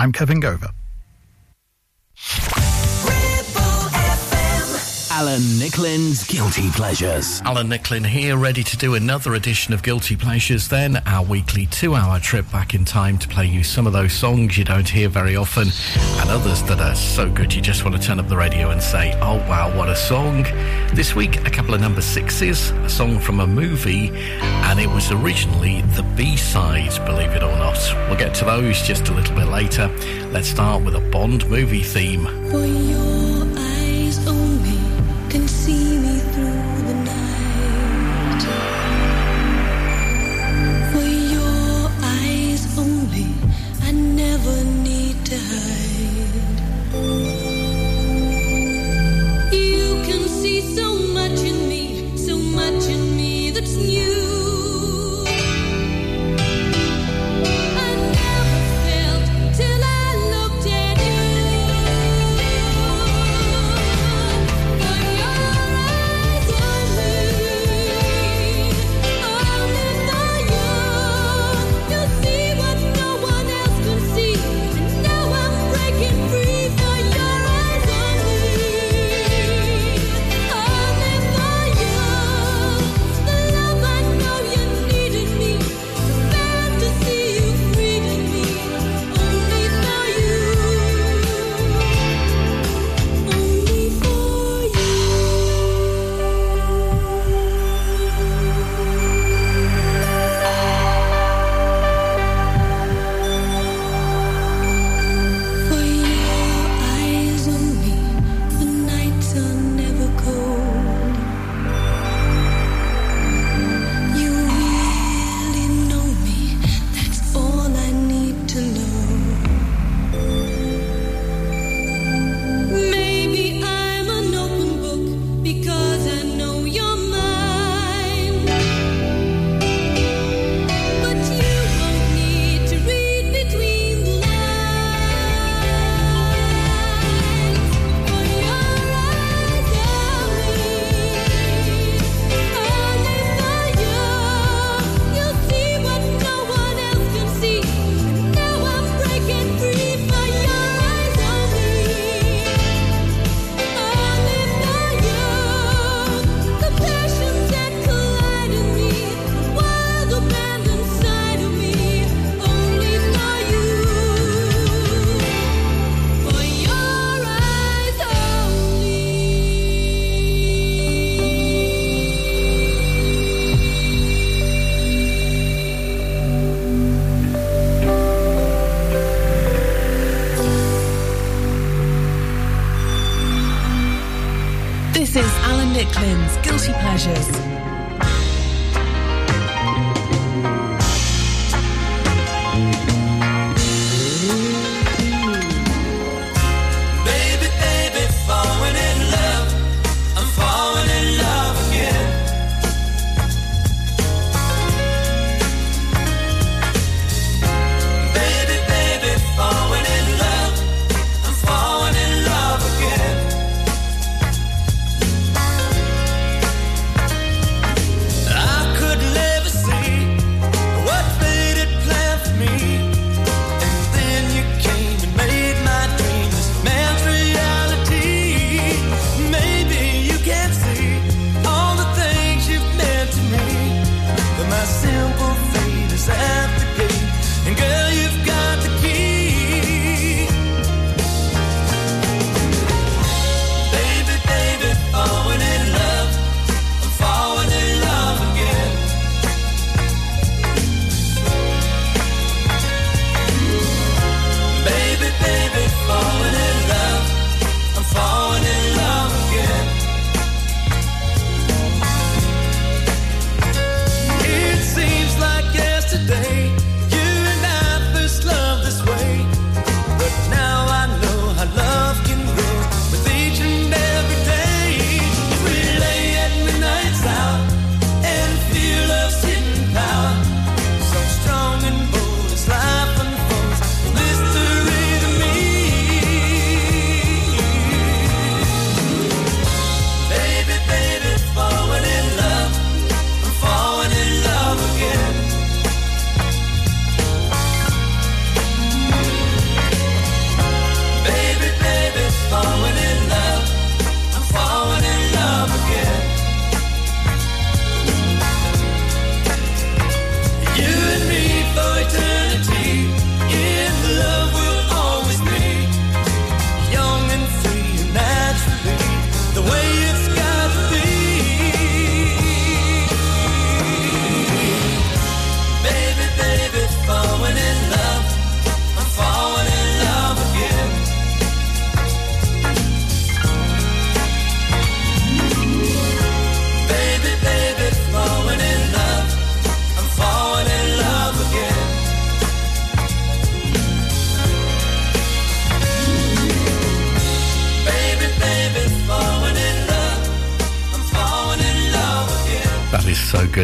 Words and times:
I'm 0.00 0.12
Kevin 0.12 0.40
Gover. 0.40 0.70
Alan 5.12 5.40
Nicklin's 5.58 6.24
Guilty 6.24 6.70
Pleasures. 6.70 7.42
Alan 7.44 7.68
Nicklin 7.68 8.06
here, 8.06 8.36
ready 8.36 8.62
to 8.62 8.76
do 8.76 8.94
another 8.94 9.34
edition 9.34 9.74
of 9.74 9.82
Guilty 9.82 10.14
Pleasures, 10.14 10.68
then 10.68 10.98
our 11.04 11.24
weekly 11.24 11.66
two 11.66 11.96
hour 11.96 12.20
trip 12.20 12.48
back 12.52 12.74
in 12.74 12.84
time 12.84 13.18
to 13.18 13.26
play 13.26 13.44
you 13.44 13.64
some 13.64 13.88
of 13.88 13.92
those 13.92 14.12
songs 14.12 14.56
you 14.56 14.62
don't 14.62 14.88
hear 14.88 15.08
very 15.08 15.34
often 15.34 15.66
and 15.96 16.30
others 16.30 16.62
that 16.62 16.80
are 16.80 16.94
so 16.94 17.28
good 17.28 17.52
you 17.52 17.60
just 17.60 17.84
want 17.84 18.00
to 18.00 18.00
turn 18.00 18.20
up 18.20 18.28
the 18.28 18.36
radio 18.36 18.70
and 18.70 18.80
say, 18.80 19.12
oh 19.20 19.38
wow, 19.48 19.76
what 19.76 19.88
a 19.88 19.96
song. 19.96 20.44
This 20.94 21.16
week, 21.16 21.44
a 21.44 21.50
couple 21.50 21.74
of 21.74 21.80
number 21.80 22.02
sixes, 22.02 22.70
a 22.70 22.88
song 22.88 23.18
from 23.18 23.40
a 23.40 23.46
movie, 23.48 24.10
and 24.40 24.78
it 24.78 24.88
was 24.88 25.10
originally 25.10 25.82
the 25.96 26.04
B 26.16 26.36
sides, 26.36 27.00
believe 27.00 27.32
it 27.32 27.42
or 27.42 27.56
not. 27.56 27.78
We'll 28.08 28.16
get 28.18 28.32
to 28.36 28.44
those 28.44 28.80
just 28.82 29.08
a 29.08 29.12
little 29.12 29.34
bit 29.34 29.48
later. 29.48 29.88
Let's 30.30 30.48
start 30.48 30.84
with 30.84 30.94
a 30.94 31.00
Bond 31.10 31.50
movie 31.50 31.82
theme. 31.82 32.26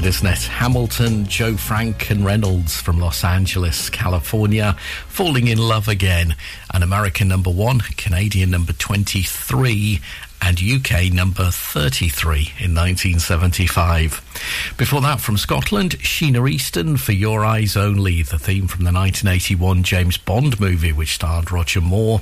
Good, 0.03 0.05
isn't 0.05 0.27
it? 0.27 0.43
Hamilton, 0.43 1.25
Joe 1.25 1.57
Frank, 1.57 2.11
and 2.11 2.23
Reynolds 2.23 2.79
from 2.79 3.01
Los 3.01 3.25
Angeles, 3.25 3.89
California, 3.89 4.77
falling 5.09 5.49
in 5.49 5.57
love 5.57 5.89
again. 5.89 6.37
An 6.75 6.83
American 6.83 7.29
number 7.29 7.49
one, 7.49 7.81
Canadian 7.81 8.51
number 8.51 8.75
23, 8.75 10.03
and 10.43 10.61
UK 10.61 11.13
number 11.13 11.51
33 11.51 12.53
in 12.59 12.75
1975. 12.75 14.75
Before 14.77 15.01
that, 15.01 15.21
from 15.21 15.39
Scotland, 15.39 15.99
Sheena 15.99 16.49
Easton 16.49 16.99
for 16.99 17.13
Your 17.13 17.45
Eyes 17.45 17.77
Only, 17.77 18.23
the 18.23 18.39
theme 18.39 18.69
from 18.69 18.85
the 18.85 18.93
1981 18.93 19.83
James 19.83 20.19
Bond 20.19 20.61
movie, 20.61 20.93
which 20.93 21.15
starred 21.15 21.51
Roger 21.51 21.81
Moore. 21.81 22.21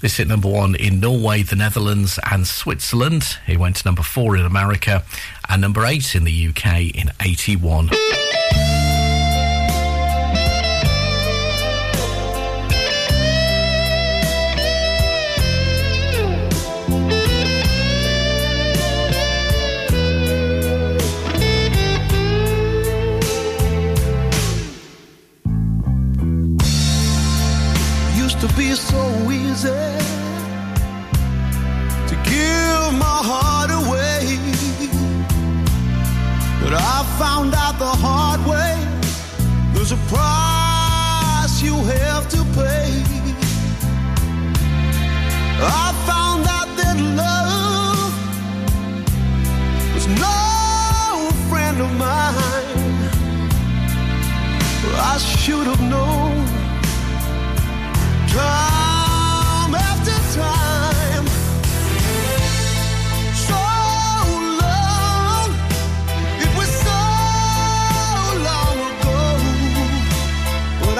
This 0.00 0.18
hit 0.18 0.28
number 0.28 0.48
one 0.48 0.76
in 0.76 1.00
Norway, 1.00 1.42
the 1.42 1.56
Netherlands, 1.56 2.20
and 2.30 2.46
Switzerland. 2.46 3.36
It 3.48 3.58
went 3.58 3.76
to 3.76 3.88
number 3.88 4.02
four 4.02 4.36
in 4.36 4.44
America 4.44 5.04
and 5.48 5.60
number 5.60 5.84
eight 5.84 6.14
in 6.14 6.24
the 6.24 6.48
UK 6.48 6.94
in 6.94 7.10
81. 7.20 7.90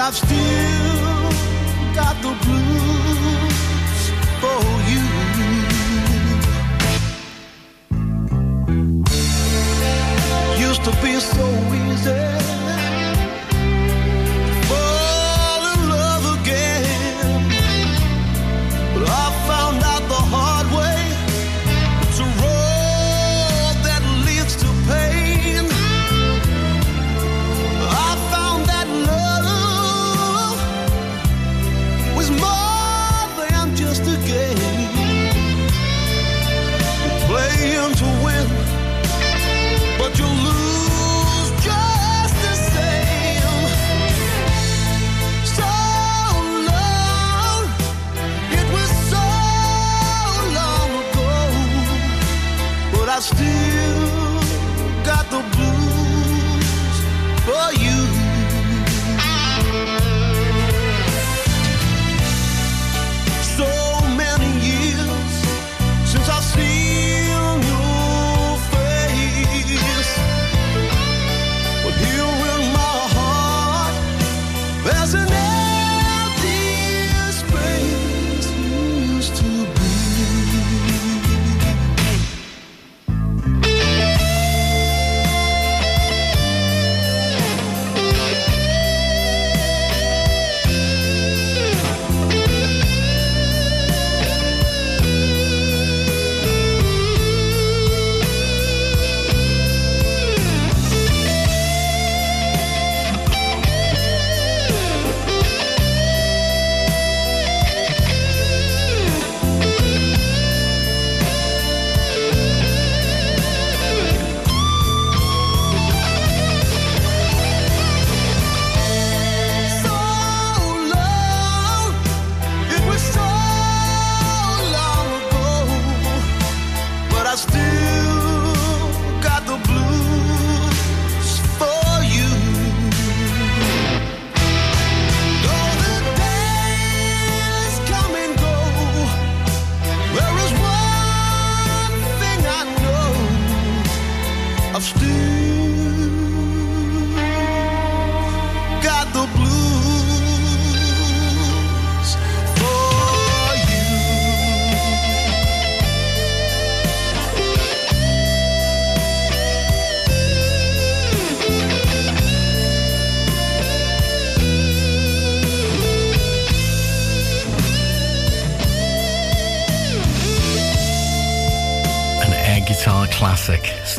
I've 0.07 0.15
still 0.15 0.66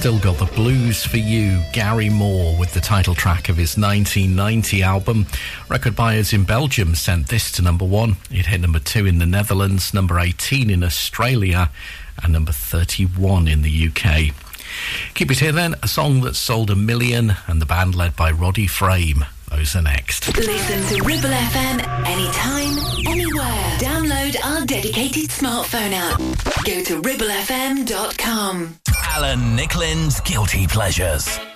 Still 0.09 0.33
got 0.33 0.39
the 0.39 0.55
blues 0.55 1.05
for 1.05 1.19
you. 1.19 1.63
Gary 1.75 2.09
Moore 2.09 2.57
with 2.59 2.73
the 2.73 2.81
title 2.81 3.15
track 3.15 3.51
of 3.51 3.59
his 3.59 3.77
1990 3.77 4.83
album. 4.83 5.27
Record 5.69 5.95
buyers 5.95 6.33
in 6.33 6.45
Belgium 6.45 6.95
sent 6.95 7.29
this 7.29 7.53
to 7.53 7.63
number 7.63 7.85
one. 7.85 8.17
It 8.31 8.47
hit 8.47 8.63
number 8.63 8.79
two 8.79 9.05
in 9.05 9.19
the 9.19 9.27
Netherlands, 9.27 9.93
number 9.93 10.19
18 10.19 10.71
in 10.71 10.83
Australia, 10.83 11.71
and 12.23 12.33
number 12.33 12.53
31 12.53 13.49
in 13.49 13.61
the 13.61 13.89
UK. 13.89 14.35
Keep 15.13 15.31
it 15.31 15.41
here 15.41 15.53
then. 15.53 15.75
A 15.83 15.89
song 15.89 16.23
that 16.23 16.37
sold 16.37 16.71
a 16.71 16.75
million, 16.75 17.35
and 17.47 17.61
the 17.61 17.67
band 17.67 17.95
led 17.95 18.17
by 18.17 18.31
Roddy 18.31 18.67
Frame. 18.67 19.27
Those 19.51 19.77
are 19.77 19.83
next. 19.83 20.35
Listen 20.39 20.97
to 20.97 21.05
Ribble 21.05 21.29
FM 21.29 21.87
anytime, 22.07 22.79
anywhere. 23.07 23.77
Download 23.79 24.37
our 24.43 24.65
dedicated 24.65 25.29
smartphone 25.29 25.93
app. 25.93 26.19
Go 26.65 26.83
to 26.83 27.03
ribblefm.com. 27.03 28.79
Alan 29.19 29.57
Nicklin's 29.57 30.21
Guilty 30.21 30.69
Pleasures. 30.69 31.48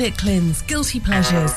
Nicklin's 0.00 0.62
Guilty 0.62 0.98
Pleasures. 0.98 1.52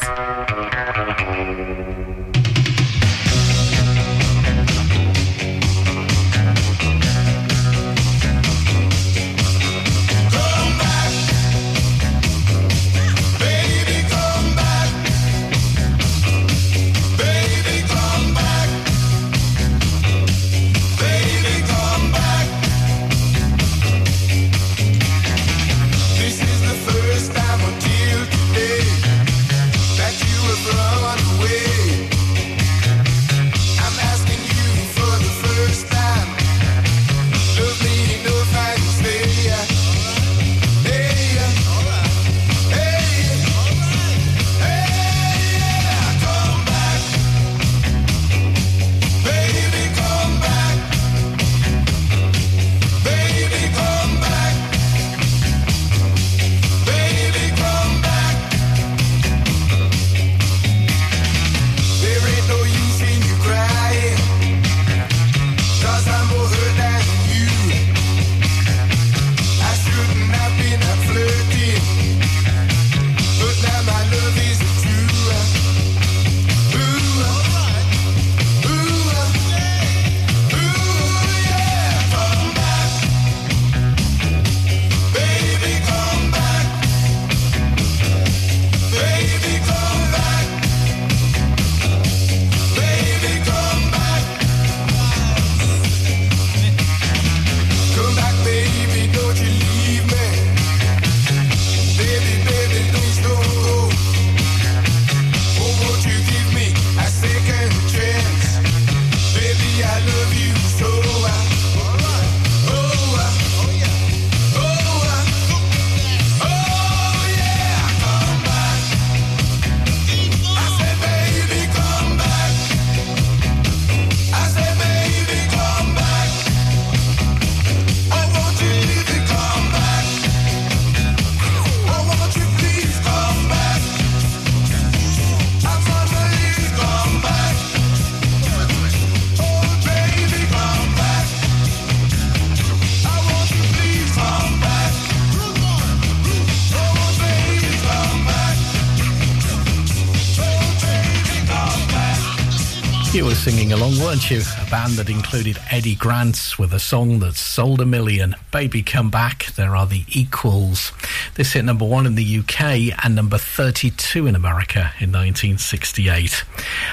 Bunches, 154.14 154.54
a 154.62 154.70
band 154.70 154.94
that 154.94 155.10
included 155.10 155.58
Eddy 155.72 155.96
Grants 155.96 156.60
with 156.60 156.72
a 156.72 156.78
song 156.78 157.18
that 157.22 157.34
sold 157.34 157.82
a 157.82 157.86
million. 157.86 158.36
Baby 158.52 158.84
Come 158.84 159.10
Back, 159.10 159.48
there 159.56 159.76
are 159.76 159.88
the 159.88 160.04
equals. 160.08 160.92
This 161.34 161.54
hit 161.54 161.66
number 161.66 161.84
one 161.84 162.06
in 162.06 162.14
the 162.14 162.38
UK 162.38 162.94
and 163.04 163.16
number 163.16 163.40
32 163.40 164.28
in 164.28 164.36
America 164.36 164.92
in 165.00 165.12
1968. 165.12 166.44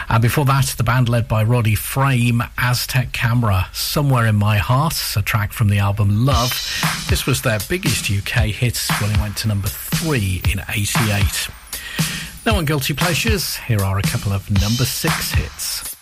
And 0.09 0.23
before 0.23 0.47
that, 0.47 0.69
the 0.79 0.83
band 0.83 1.11
led 1.11 1.29
by 1.29 1.45
Roddy 1.45 1.75
Frame, 1.75 2.43
Aztec 2.57 3.13
Camera, 3.13 3.69
Somewhere 3.75 4.25
in 4.25 4.37
My 4.37 4.57
Heart, 4.57 4.95
a 5.15 5.21
track 5.21 5.53
from 5.53 5.69
the 5.69 5.79
album 5.79 6.25
Love. 6.25 6.53
This 7.11 7.27
was 7.27 7.43
their 7.43 7.59
biggest 7.69 8.11
UK 8.11 8.47
hit 8.47 8.79
when 8.99 9.11
it 9.11 9.21
went 9.21 9.37
to 9.37 9.49
number 9.49 9.69
three 9.69 10.41
in 10.51 10.63
88. 10.71 11.51
Now 12.47 12.57
on 12.57 12.65
Guilty 12.65 12.95
Pleasures, 12.95 13.57
here 13.57 13.83
are 13.83 13.99
a 13.99 14.03
couple 14.03 14.33
of 14.33 14.51
number 14.51 14.87
six 14.87 15.33
hits. 15.33 15.95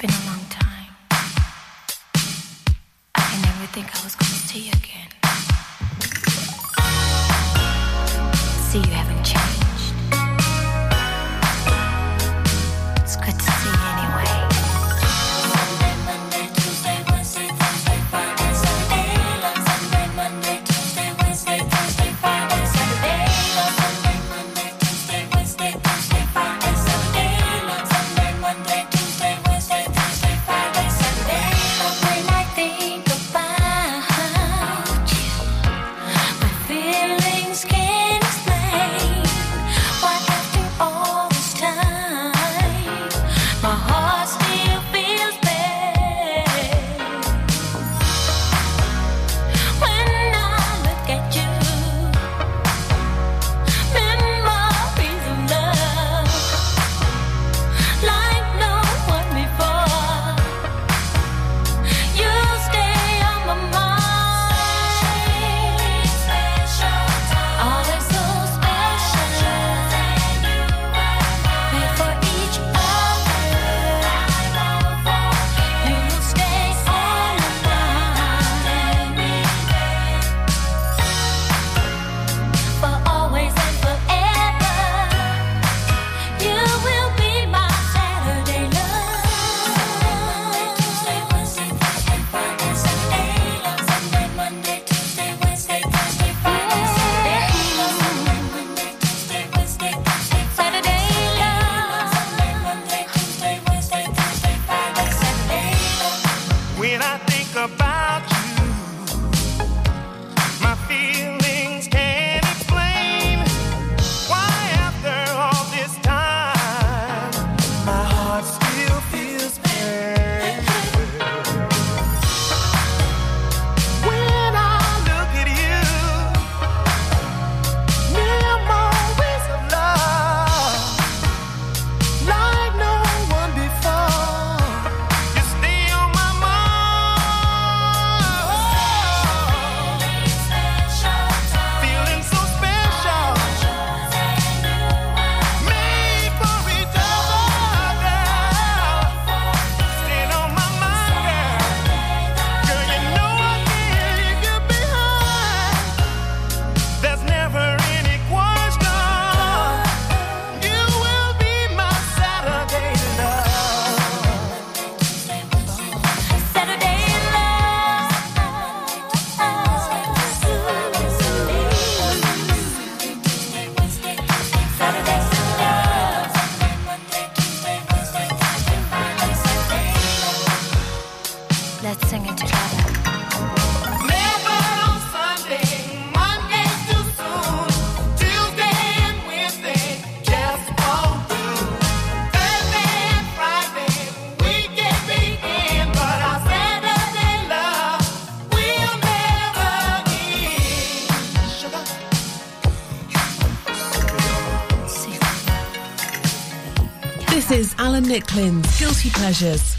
Nicklin's 208.18 208.80
Guilty 208.80 209.10
Pleasures. 209.10 209.77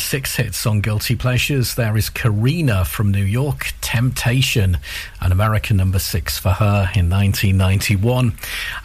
six 0.00 0.36
hits 0.36 0.66
on 0.66 0.80
Guilty 0.80 1.14
Pleasures. 1.14 1.74
There 1.74 1.96
is 1.96 2.10
Corina 2.10 2.86
from 2.86 3.10
New 3.10 3.24
York, 3.24 3.72
Temptation, 3.80 4.78
an 5.20 5.32
American 5.32 5.76
number 5.76 5.98
six 5.98 6.38
for 6.38 6.50
her 6.50 6.90
in 6.94 7.10
1991. 7.10 8.34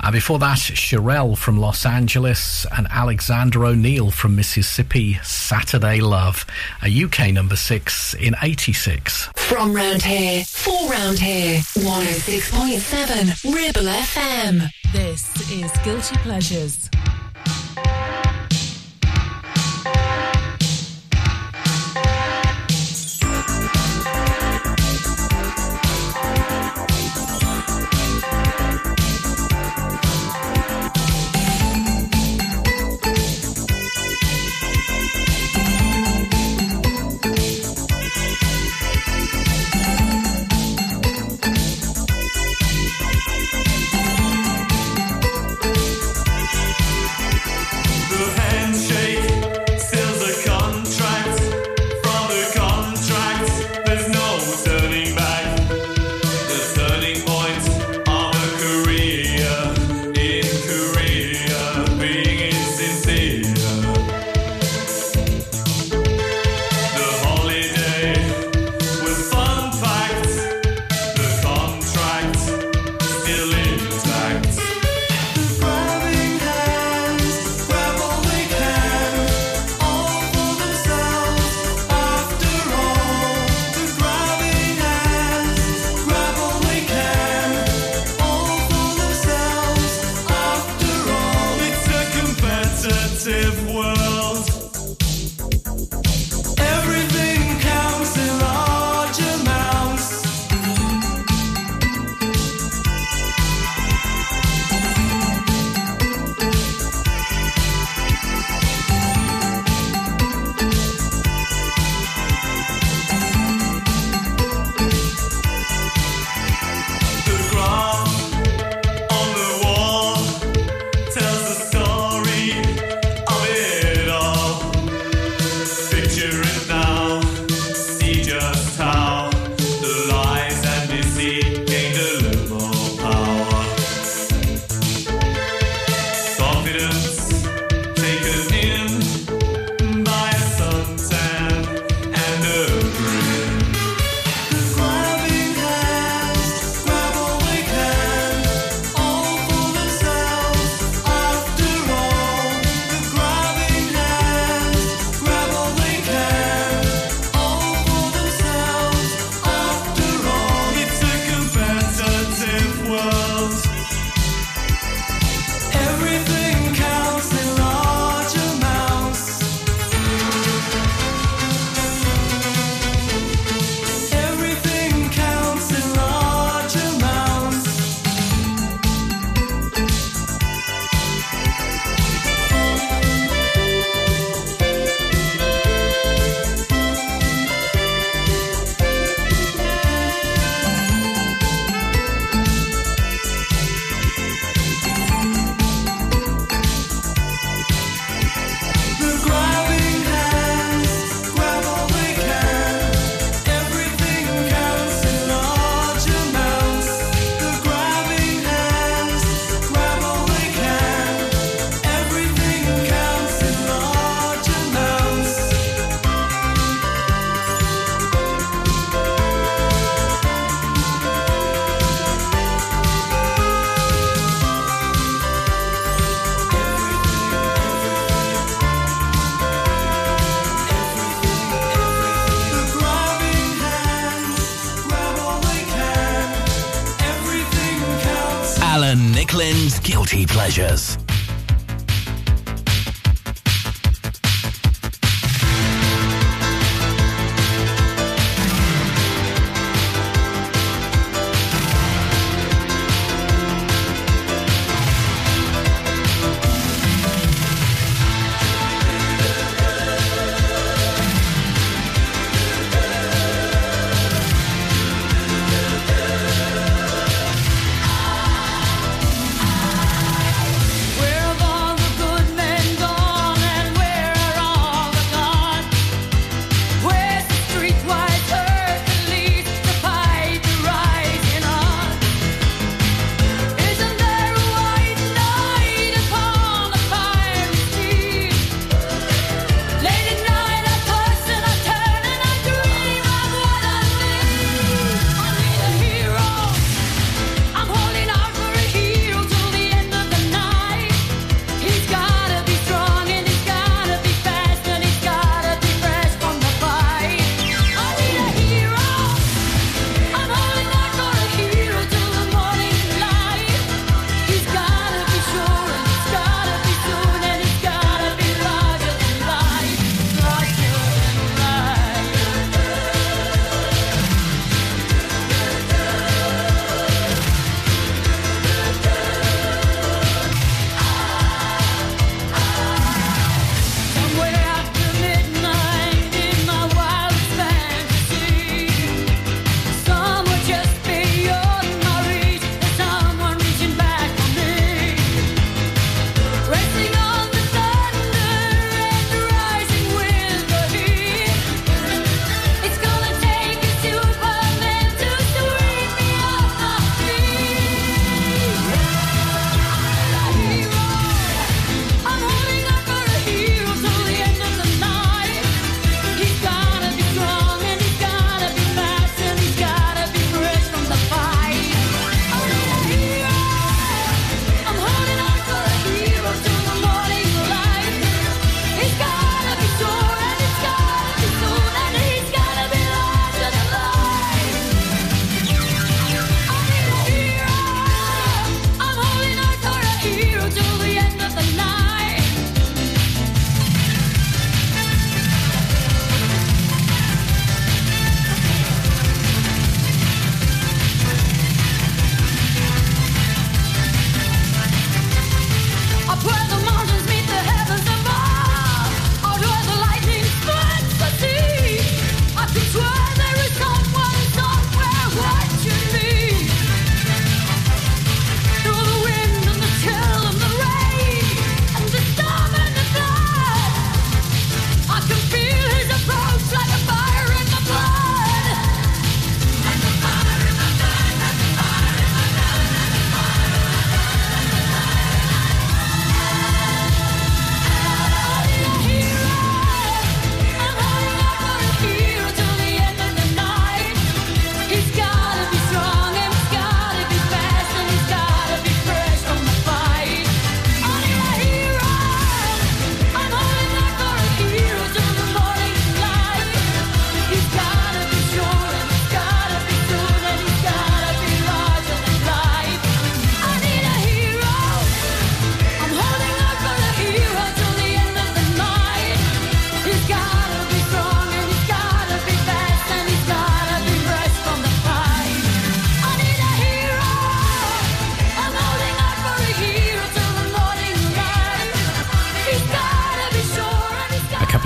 And 0.01 0.13
before 0.13 0.39
that, 0.39 0.57
Cherrelle 0.57 1.37
from 1.37 1.59
Los 1.59 1.85
Angeles 1.85 2.65
and 2.77 2.87
Alexander 2.89 3.65
O'Neal 3.65 4.11
from 4.11 4.35
Mississippi, 4.35 5.19
Saturday 5.23 6.01
Love, 6.01 6.45
a 6.83 7.03
UK 7.03 7.31
number 7.31 7.55
six 7.55 8.13
in 8.13 8.35
86. 8.41 9.29
From 9.35 9.73
round 9.73 10.03
here, 10.03 10.43
for 10.43 10.89
round 10.89 11.19
here, 11.19 11.59
106.7 11.59 13.53
Ribble 13.53 13.89
FM. 13.89 14.69
This 14.91 15.51
is 15.51 15.71
Guilty 15.83 16.15
Pleasures. 16.17 16.84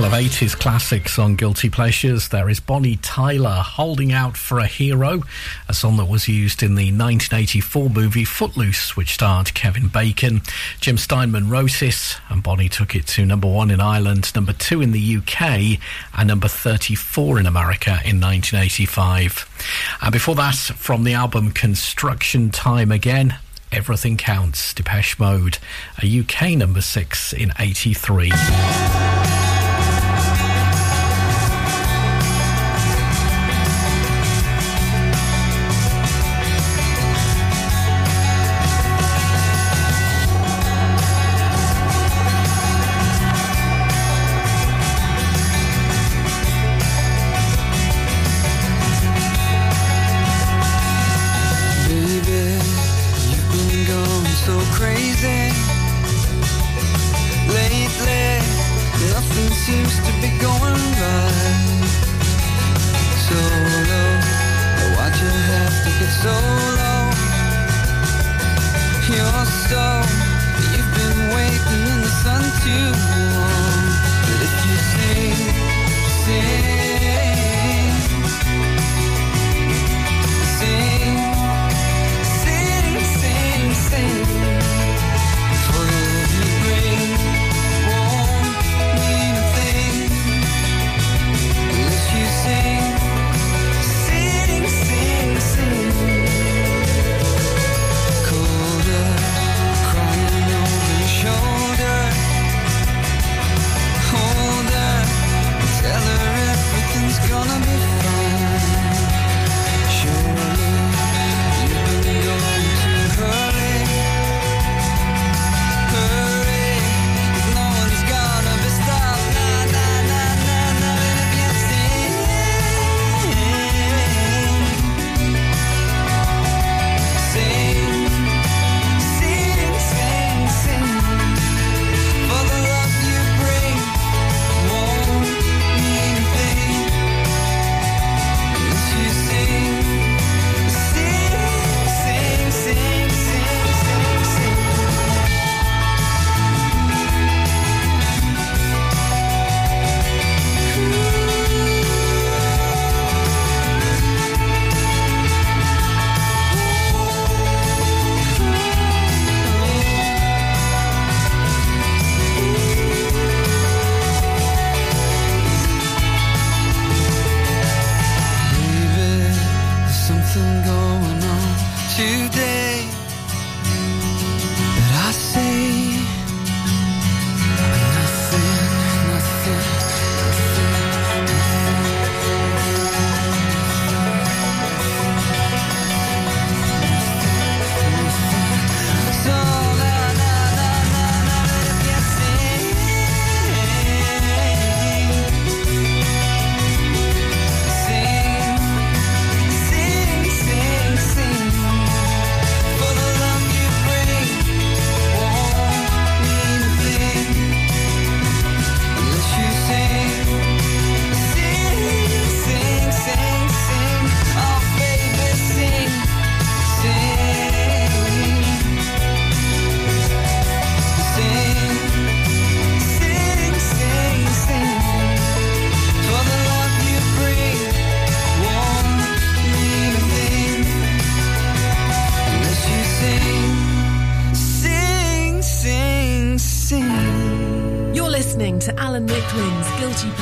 of 0.10 0.16
80s 0.16 0.58
classics 0.58 1.20
on 1.20 1.36
Guilty 1.36 1.70
Pleasures. 1.70 2.30
There 2.30 2.50
is 2.50 2.60
Bonnie 2.60 2.96
Tyler 2.96 3.62
holding 3.64 4.12
out 4.12 4.36
for 4.36 4.58
a 4.58 4.66
hero, 4.66 5.22
a 5.68 5.74
song 5.74 5.98
that 5.98 6.08
was 6.08 6.28
used 6.28 6.64
in 6.64 6.74
the 6.74 6.92
1984 6.92 7.90
movie 7.92 8.26
Footloose, 8.26 8.98
which 8.98 9.14
starred 9.14 9.54
Kevin 9.54 9.88
Bacon. 9.88 10.42
Jim 10.80 10.98
Steinman 10.98 11.48
wrote 11.48 11.84
it, 11.84 12.18
and 12.28 12.42
Bonnie 12.42 12.70
took 12.70 12.96
it 12.96 13.06
to 13.08 13.26
number 13.26 13.48
one 13.48 13.70
in 13.70 13.80
Ireland, 13.80 14.34
number 14.34 14.54
two 14.54 14.82
in 14.82 14.94
the 14.94 15.18
UK, 15.18 15.80
and 16.18 16.28
number 16.28 16.48
34 16.48 17.40
in 17.40 17.46
America 17.46 18.00
in 18.04 18.20
1985. 18.20 19.98
And 20.02 20.12
before 20.12 20.36
that, 20.36 20.56
from 20.56 21.04
the 21.04 21.14
album 21.14 21.52
Construction 21.52 22.50
Time 22.50 22.92
Again, 22.92 23.38
Everything 23.72 24.18
Counts, 24.18 24.74
Depeche 24.74 25.20
Mode, 25.20 25.60
a 26.02 26.20
UK 26.22 26.58
number 26.58 26.82
six 26.82 27.32
in 27.32 27.52
83. 27.60 28.32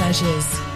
Measures. 0.07 0.66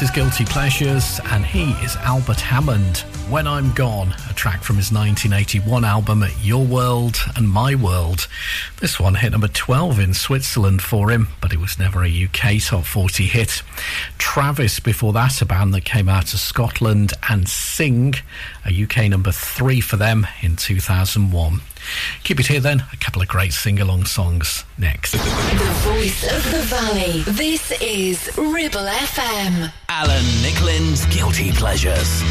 this 0.00 0.08
is 0.08 0.14
Guilty 0.14 0.46
Pleasures, 0.46 1.20
and 1.26 1.44
he 1.44 1.72
is 1.84 1.94
Albert 1.96 2.40
Hammond. 2.40 2.98
When 3.28 3.46
I'm 3.46 3.70
Gone, 3.74 4.14
a 4.30 4.32
track 4.32 4.62
from 4.62 4.76
his 4.76 4.90
1981 4.90 5.84
album 5.84 6.24
Your 6.40 6.64
World 6.64 7.18
and 7.36 7.46
My 7.46 7.74
World. 7.74 8.26
This 8.80 8.98
one 8.98 9.14
hit 9.14 9.32
number 9.32 9.48
12 9.48 10.00
in 10.00 10.14
Switzerland 10.14 10.80
for 10.80 11.10
him, 11.10 11.28
but 11.42 11.52
it 11.52 11.58
was 11.58 11.78
never 11.78 12.02
a 12.02 12.24
UK 12.24 12.62
top 12.62 12.84
40 12.84 13.24
hit. 13.24 13.62
Travis, 14.16 14.80
before 14.80 15.12
that, 15.12 15.42
a 15.42 15.44
band 15.44 15.74
that 15.74 15.84
came 15.84 16.08
out 16.08 16.32
of 16.32 16.40
Scotland, 16.40 17.12
and 17.28 17.46
Sing, 17.46 18.14
a 18.64 18.84
UK 18.84 19.10
number 19.10 19.32
3 19.32 19.82
for 19.82 19.96
them 19.96 20.26
in 20.40 20.56
2001. 20.56 21.60
Keep 22.24 22.40
it 22.40 22.46
here 22.46 22.60
then. 22.60 22.84
A 22.92 22.96
couple 22.96 23.22
of 23.22 23.28
great 23.28 23.52
sing 23.52 23.80
along 23.80 24.04
songs 24.04 24.64
next. 24.78 25.12
The 25.12 25.18
voice 25.84 26.24
of 26.24 26.50
the 26.50 26.62
valley. 26.62 27.22
This 27.22 27.72
is 27.80 28.30
Ribble 28.36 28.80
FM. 28.80 29.72
Alan 29.88 30.24
Nicklin's 30.42 31.06
Guilty 31.06 31.52
Pleasures. 31.52 32.22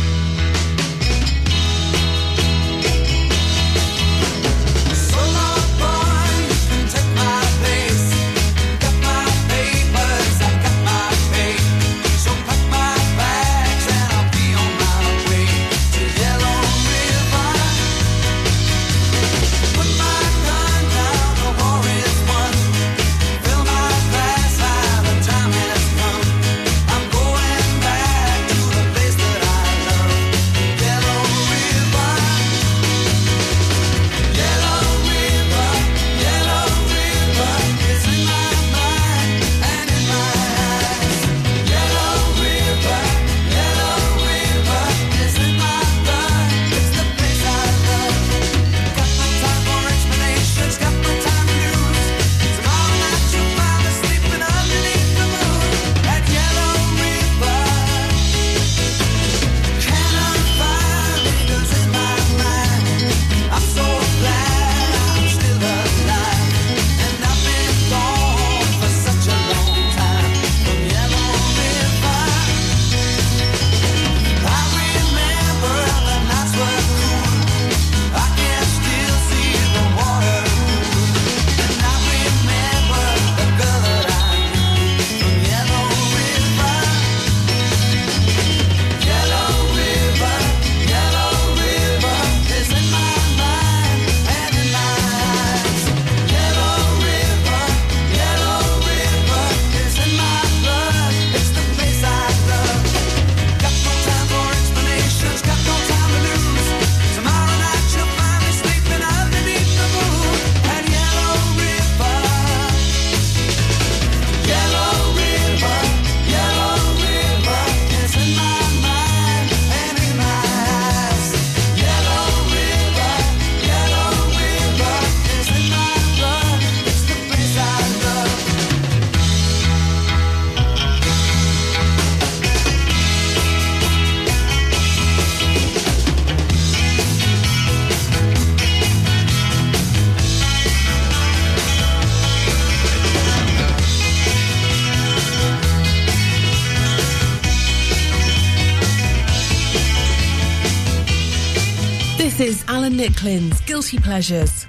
Nicklin's 152.89 153.61
Guilty 153.61 153.99
Pleasures. 153.99 154.65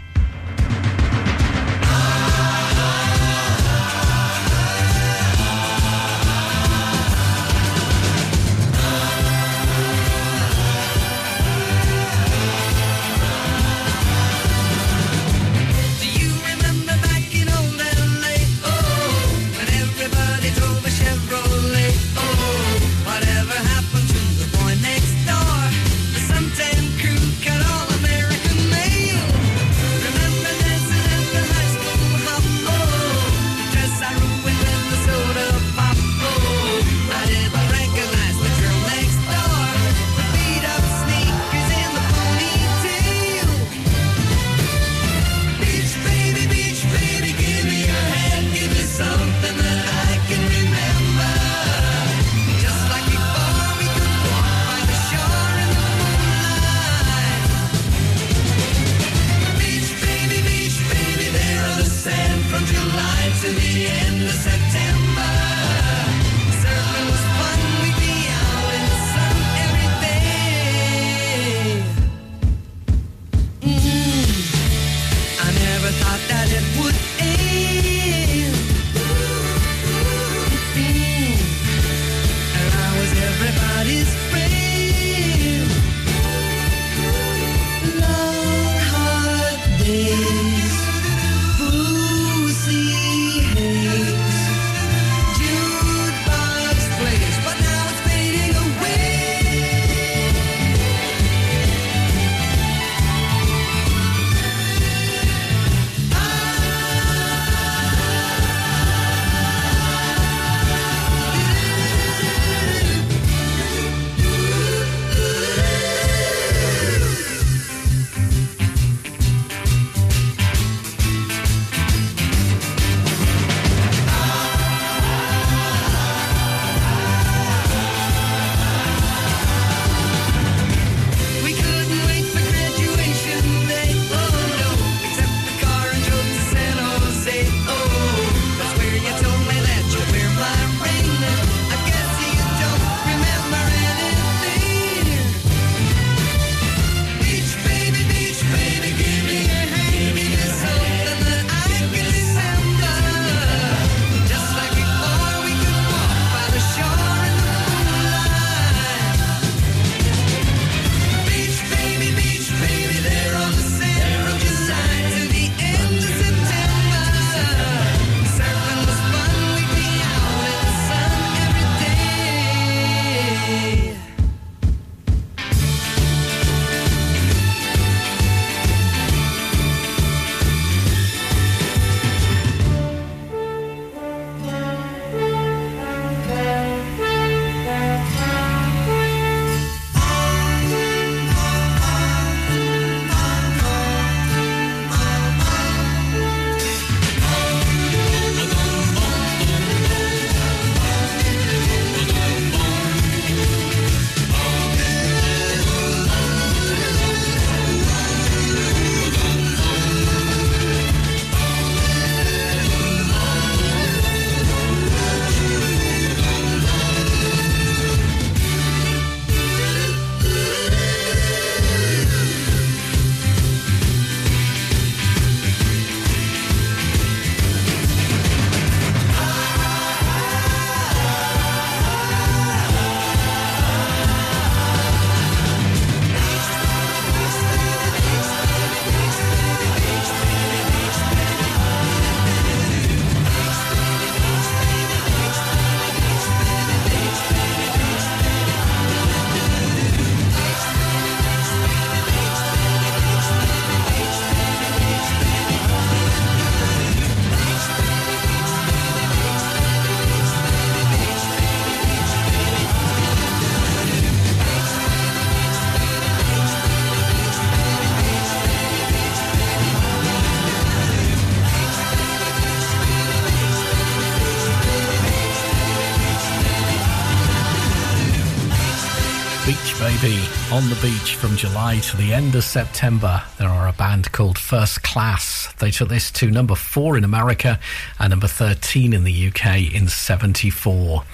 On 280.53 280.69
the 280.69 280.79
beach 280.83 281.15
from 281.15 281.37
July 281.37 281.79
to 281.79 281.97
the 281.97 282.13
end 282.13 282.35
of 282.35 282.43
September, 282.43 283.23
there 283.39 283.49
are 283.49 283.69
a 283.69 283.73
band 283.73 284.11
called 284.11 284.37
First 284.37 284.83
Class. 284.83 285.55
They 285.61 285.71
took 285.71 285.89
this 285.89 286.11
to 286.11 286.29
number 286.29 286.57
four 286.57 286.99
in 286.99 287.05
America 287.05 287.61
and 288.01 288.11
number 288.11 288.27
13 288.27 288.93
in 288.93 289.05
the 289.05 289.29
UK 289.29 289.73
in 289.73 289.87
74. 289.87 291.05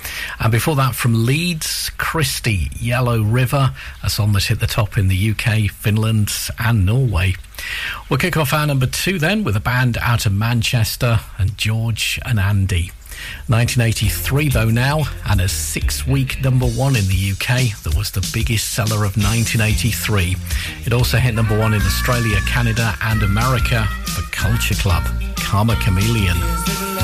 And 0.41 0.51
before 0.51 0.75
that, 0.77 0.95
from 0.95 1.27
Leeds, 1.27 1.91
Christie, 1.99 2.71
Yellow 2.81 3.21
River, 3.23 3.75
a 4.03 4.09
song 4.09 4.33
that 4.33 4.45
hit 4.45 4.59
the 4.61 4.67
top 4.67 4.97
in 4.97 5.09
the 5.09 5.31
UK, 5.33 5.71
Finland, 5.71 6.33
and 6.59 6.87
Norway. 6.87 7.35
We'll 8.09 8.19
kick 8.19 8.39
off 8.39 8.55
our 8.55 8.67
number 8.67 8.87
two 8.87 9.19
then 9.19 9.45
with 9.45 9.55
a 9.55 9.61
band 9.61 9.99
out 10.01 10.25
of 10.25 10.33
Manchester 10.33 11.21
and 11.37 11.59
George 11.59 12.19
and 12.25 12.41
Andy. 12.41 12.91
1983 13.49 14.49
though 14.49 14.71
now, 14.71 15.05
and 15.29 15.41
a 15.41 15.49
six-week 15.49 16.43
number 16.43 16.67
one 16.67 16.97
in 16.97 17.07
the 17.07 17.33
UK 17.33 17.81
that 17.83 17.95
was 17.97 18.11
the 18.11 18.29
biggest 18.33 18.73
seller 18.73 19.05
of 19.05 19.17
1983. 19.17 20.37
It 20.85 20.93
also 20.93 21.19
hit 21.19 21.35
number 21.35 21.59
one 21.59 21.75
in 21.75 21.83
Australia, 21.83 22.41
Canada, 22.47 22.95
and 23.03 23.23
America 23.23 23.85
for 24.07 24.23
Culture 24.33 24.75
Club, 24.75 25.05
Karma 25.37 25.77
Chameleon. 25.77 26.96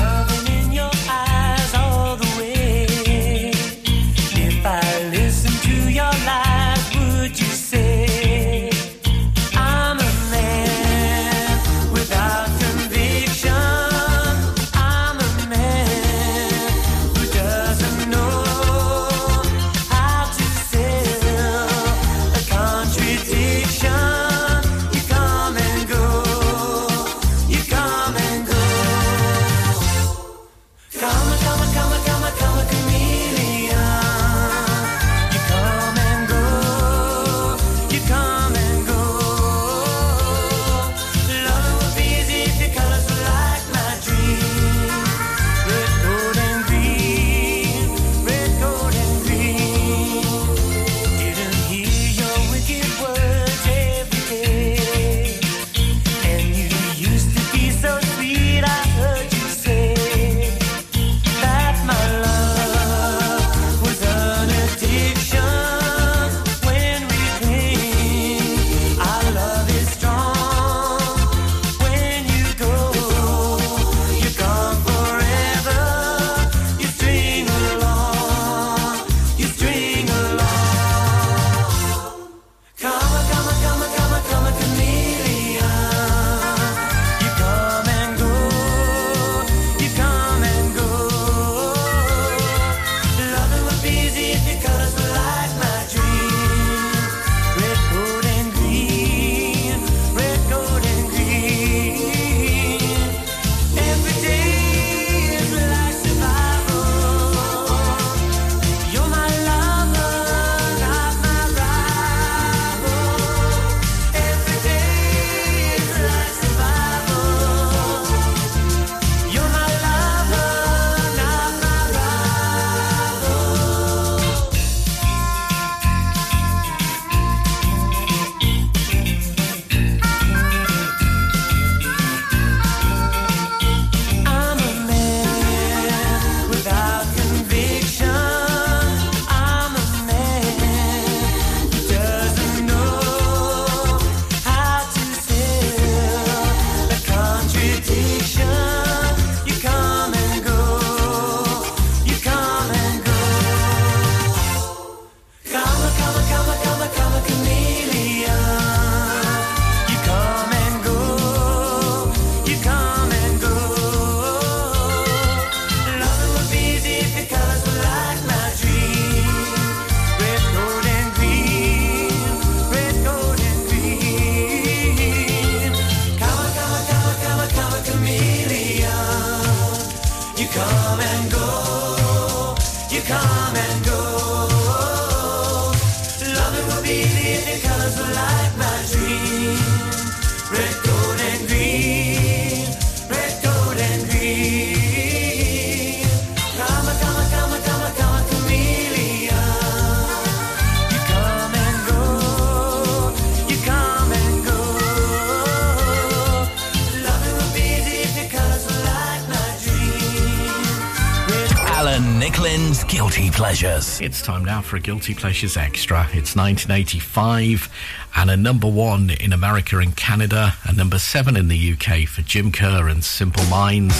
It's 214.03 214.21
time 214.21 214.43
now 214.43 214.59
for 214.59 214.75
a 214.75 214.81
Guilty 214.81 215.13
Pleasures 215.13 215.55
Extra. 215.55 216.01
It's 216.11 216.35
1985 216.35 217.69
and 218.17 218.29
a 218.29 218.35
number 218.35 218.67
one 218.67 219.11
in 219.11 219.31
America 219.31 219.77
and 219.77 219.95
Canada, 219.95 220.55
and 220.67 220.75
number 220.75 220.99
seven 220.99 221.37
in 221.37 221.47
the 221.47 221.71
UK 221.71 222.05
for 222.05 222.21
Jim 222.21 222.51
Kerr 222.51 222.89
and 222.89 223.01
Simple 223.01 223.45
Minds. 223.45 223.95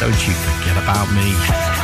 Don't 0.00 0.26
you 0.26 0.32
forget 0.32 0.82
about 0.82 1.12
me. 1.12 1.83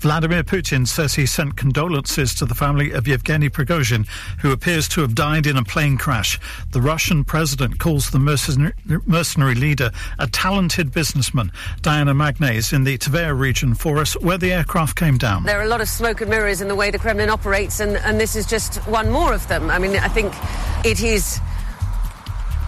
Vladimir 0.00 0.44
Putin 0.44 0.86
says 0.86 1.14
he 1.14 1.26
sent 1.26 1.56
condolences 1.56 2.34
to 2.34 2.44
the 2.44 2.54
family 2.54 2.92
of 2.92 3.08
Yevgeny 3.08 3.50
Prigozhin, 3.50 4.06
who 4.40 4.52
appears 4.52 4.88
to 4.88 5.00
have 5.00 5.14
died 5.14 5.46
in 5.46 5.56
a 5.56 5.64
plane 5.64 5.98
crash. 5.98 6.38
The 6.70 6.80
Russian 6.80 7.24
president 7.24 7.78
calls 7.78 8.10
the 8.10 8.18
mercenary, 8.18 9.54
leader 9.54 9.90
a 10.18 10.26
talented 10.28 10.92
businessman. 10.92 11.50
Diana 11.82 12.14
Magnay 12.14 12.56
is 12.56 12.72
in 12.72 12.84
the 12.84 12.96
Tver 12.96 13.34
region 13.36 13.74
for 13.74 13.98
us, 13.98 14.14
where 14.20 14.38
the 14.38 14.52
aircraft 14.52 14.96
came 14.96 15.18
down. 15.18 15.44
There 15.44 15.58
are 15.58 15.64
a 15.64 15.68
lot 15.68 15.80
of 15.80 15.88
smoke 15.88 16.20
and 16.20 16.30
mirrors 16.30 16.60
in 16.60 16.68
the 16.68 16.76
way 16.76 16.90
the 16.90 16.98
Kremlin 16.98 17.30
operates, 17.30 17.80
and, 17.80 17.96
and 17.96 18.20
this 18.20 18.36
is 18.36 18.46
just 18.46 18.76
one 18.86 19.10
more 19.10 19.32
of 19.32 19.46
them. 19.48 19.68
I 19.70 19.78
mean, 19.78 19.96
I 19.96 20.08
think 20.08 20.32
it 20.84 21.02
is 21.02 21.40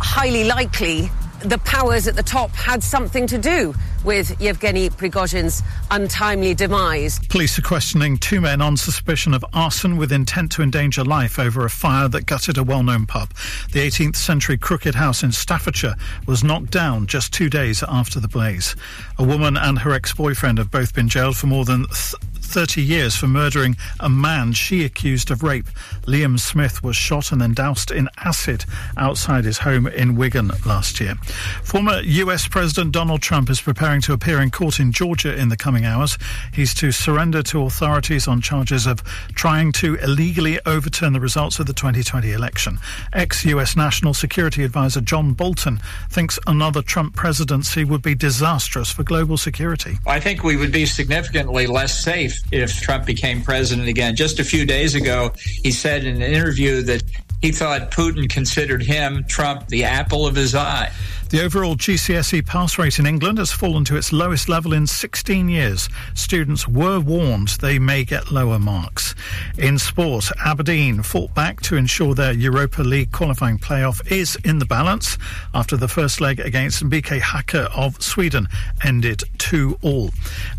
highly 0.00 0.44
likely 0.44 1.10
the 1.40 1.58
powers 1.58 2.06
at 2.06 2.16
the 2.16 2.22
top 2.22 2.50
had 2.50 2.82
something 2.82 3.26
to 3.28 3.38
do 3.38 3.74
with 4.04 4.40
Yevgeny 4.40 4.90
Prigozhin's 4.90 5.62
untimely 5.90 6.54
demise. 6.54 7.18
Police 7.28 7.58
are 7.58 7.62
questioning 7.62 8.16
two 8.18 8.40
men 8.40 8.60
on 8.60 8.76
suspicion 8.76 9.34
of 9.34 9.44
arson 9.52 9.96
with 9.96 10.12
intent 10.12 10.52
to 10.52 10.62
endanger 10.62 11.04
life 11.04 11.38
over 11.38 11.64
a 11.64 11.70
fire 11.70 12.08
that 12.08 12.26
gutted 12.26 12.58
a 12.58 12.64
well 12.64 12.82
known 12.82 13.06
pub. 13.06 13.32
The 13.72 13.80
18th 13.80 14.16
century 14.16 14.58
Crooked 14.58 14.94
House 14.94 15.22
in 15.22 15.32
Staffordshire 15.32 15.96
was 16.26 16.44
knocked 16.44 16.70
down 16.70 17.06
just 17.06 17.32
two 17.32 17.50
days 17.50 17.82
after 17.88 18.20
the 18.20 18.28
blaze. 18.28 18.76
A 19.18 19.24
woman 19.24 19.56
and 19.56 19.78
her 19.80 19.92
ex 19.92 20.14
boyfriend 20.14 20.58
have 20.58 20.70
both 20.70 20.94
been 20.94 21.08
jailed 21.08 21.36
for 21.36 21.46
more 21.46 21.64
than 21.64 21.86
th- 21.86 22.14
30 22.50 22.82
years 22.82 23.14
for 23.14 23.28
murdering 23.28 23.76
a 24.00 24.08
man 24.08 24.52
she 24.52 24.84
accused 24.84 25.30
of 25.30 25.44
rape. 25.44 25.66
Liam 26.06 26.38
Smith 26.38 26.82
was 26.82 26.96
shot 26.96 27.30
and 27.30 27.40
then 27.40 27.54
doused 27.54 27.92
in 27.92 28.08
acid 28.18 28.64
outside 28.96 29.44
his 29.44 29.58
home 29.58 29.86
in 29.86 30.16
Wigan 30.16 30.50
last 30.66 30.98
year. 30.98 31.14
Former 31.62 32.00
US 32.00 32.48
President 32.48 32.90
Donald 32.90 33.22
Trump 33.22 33.50
is 33.50 33.60
preparing 33.60 34.00
to 34.00 34.12
appear 34.12 34.40
in 34.40 34.50
court 34.50 34.80
in 34.80 34.90
Georgia 34.90 35.38
in 35.38 35.48
the 35.48 35.56
coming 35.56 35.84
hours. 35.84 36.18
He's 36.52 36.74
to 36.74 36.90
surrender 36.90 37.40
to 37.44 37.62
authorities 37.62 38.26
on 38.26 38.40
charges 38.40 38.84
of 38.84 39.00
trying 39.34 39.70
to 39.72 39.94
illegally 39.96 40.58
overturn 40.66 41.12
the 41.12 41.20
results 41.20 41.60
of 41.60 41.66
the 41.66 41.72
2020 41.72 42.32
election. 42.32 42.78
Ex 43.12 43.44
US 43.44 43.76
National 43.76 44.12
Security 44.12 44.64
Advisor 44.64 45.00
John 45.00 45.34
Bolton 45.34 45.80
thinks 46.10 46.36
another 46.48 46.82
Trump 46.82 47.14
presidency 47.14 47.84
would 47.84 48.02
be 48.02 48.16
disastrous 48.16 48.90
for 48.90 49.04
global 49.04 49.36
security. 49.36 49.98
I 50.04 50.18
think 50.18 50.42
we 50.42 50.56
would 50.56 50.72
be 50.72 50.84
significantly 50.84 51.68
less 51.68 52.02
safe 52.02 52.39
if 52.52 52.80
Trump 52.80 53.06
became 53.06 53.42
president 53.42 53.88
again. 53.88 54.16
Just 54.16 54.38
a 54.38 54.44
few 54.44 54.66
days 54.66 54.94
ago, 54.94 55.32
he 55.62 55.70
said 55.70 56.04
in 56.04 56.16
an 56.16 56.22
interview 56.22 56.82
that 56.82 57.02
he 57.42 57.52
thought 57.52 57.90
Putin 57.90 58.28
considered 58.28 58.82
him, 58.82 59.24
Trump, 59.24 59.68
the 59.68 59.84
apple 59.84 60.26
of 60.26 60.34
his 60.34 60.54
eye. 60.54 60.92
The 61.30 61.44
overall 61.44 61.76
GCSE 61.76 62.44
pass 62.44 62.76
rate 62.76 62.98
in 62.98 63.06
England 63.06 63.38
has 63.38 63.52
fallen 63.52 63.84
to 63.84 63.94
its 63.94 64.12
lowest 64.12 64.48
level 64.48 64.72
in 64.72 64.84
16 64.84 65.48
years. 65.48 65.88
Students 66.14 66.66
were 66.66 66.98
warned 66.98 67.50
they 67.60 67.78
may 67.78 68.02
get 68.02 68.32
lower 68.32 68.58
marks. 68.58 69.14
In 69.56 69.78
sport, 69.78 70.28
Aberdeen 70.44 71.02
fought 71.04 71.32
back 71.32 71.60
to 71.62 71.76
ensure 71.76 72.16
their 72.16 72.32
Europa 72.32 72.82
League 72.82 73.12
qualifying 73.12 73.58
playoff 73.58 74.04
is 74.10 74.36
in 74.44 74.58
the 74.58 74.64
balance 74.64 75.18
after 75.54 75.76
the 75.76 75.86
first 75.86 76.20
leg 76.20 76.40
against 76.40 76.82
BK 76.90 77.20
Häcken 77.20 77.70
of 77.76 78.02
Sweden 78.02 78.48
ended 78.84 79.22
2 79.38 79.78
all. 79.82 80.10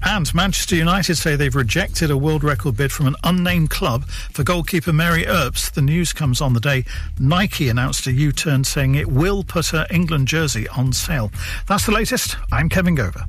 And 0.04 0.34
Manchester 0.34 0.78
United 0.78 1.16
say 1.16 1.36
they've 1.36 1.54
rejected 1.54 2.12
a 2.12 2.18
world 2.18 2.46
record 2.46 2.78
bid 2.78 2.94
from 2.94 3.08
an 3.08 3.18
unnamed 3.26 3.72
club 3.72 4.06
for 4.06 4.44
goalkeeper 4.44 4.94
Mary 4.94 5.28
Earps. 5.28 5.70
The 5.70 5.82
news 5.82 6.14
comes 6.14 6.40
on 6.40 6.54
the 6.54 6.62
day 6.62 6.86
Nike 7.20 7.68
announced 7.68 8.08
a 8.08 8.14
U 8.14 8.32
turn 8.32 8.64
saying 8.64 8.96
it 8.96 9.10
will 9.10 9.44
put 9.44 9.68
her 9.68 9.86
England 9.92 10.30
jersey 10.30 10.61
on 10.70 10.94
sale. 10.94 11.32
That's 11.68 11.86
the 11.86 11.92
latest. 11.92 12.38
I'm 12.52 12.70
Kevin 12.70 12.96
Gover. 12.96 13.26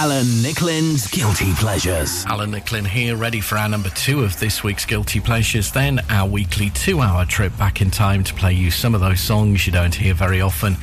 Alan 0.00 0.26
Nicklin's 0.44 1.08
Guilty 1.08 1.52
Pleasures. 1.54 2.24
Alan 2.26 2.52
Nicklin 2.52 2.86
here, 2.86 3.16
ready 3.16 3.40
for 3.40 3.58
our 3.58 3.68
number 3.68 3.88
two 3.88 4.22
of 4.22 4.38
this 4.38 4.62
week's 4.62 4.86
Guilty 4.86 5.18
Pleasures. 5.18 5.72
Then 5.72 5.98
our 6.08 6.28
weekly 6.28 6.70
two 6.70 7.00
hour 7.00 7.24
trip 7.24 7.58
back 7.58 7.80
in 7.80 7.90
time 7.90 8.22
to 8.22 8.32
play 8.34 8.52
you 8.52 8.70
some 8.70 8.94
of 8.94 9.00
those 9.00 9.18
songs 9.18 9.66
you 9.66 9.72
don't 9.72 9.92
hear 9.92 10.14
very 10.14 10.40
often 10.40 10.76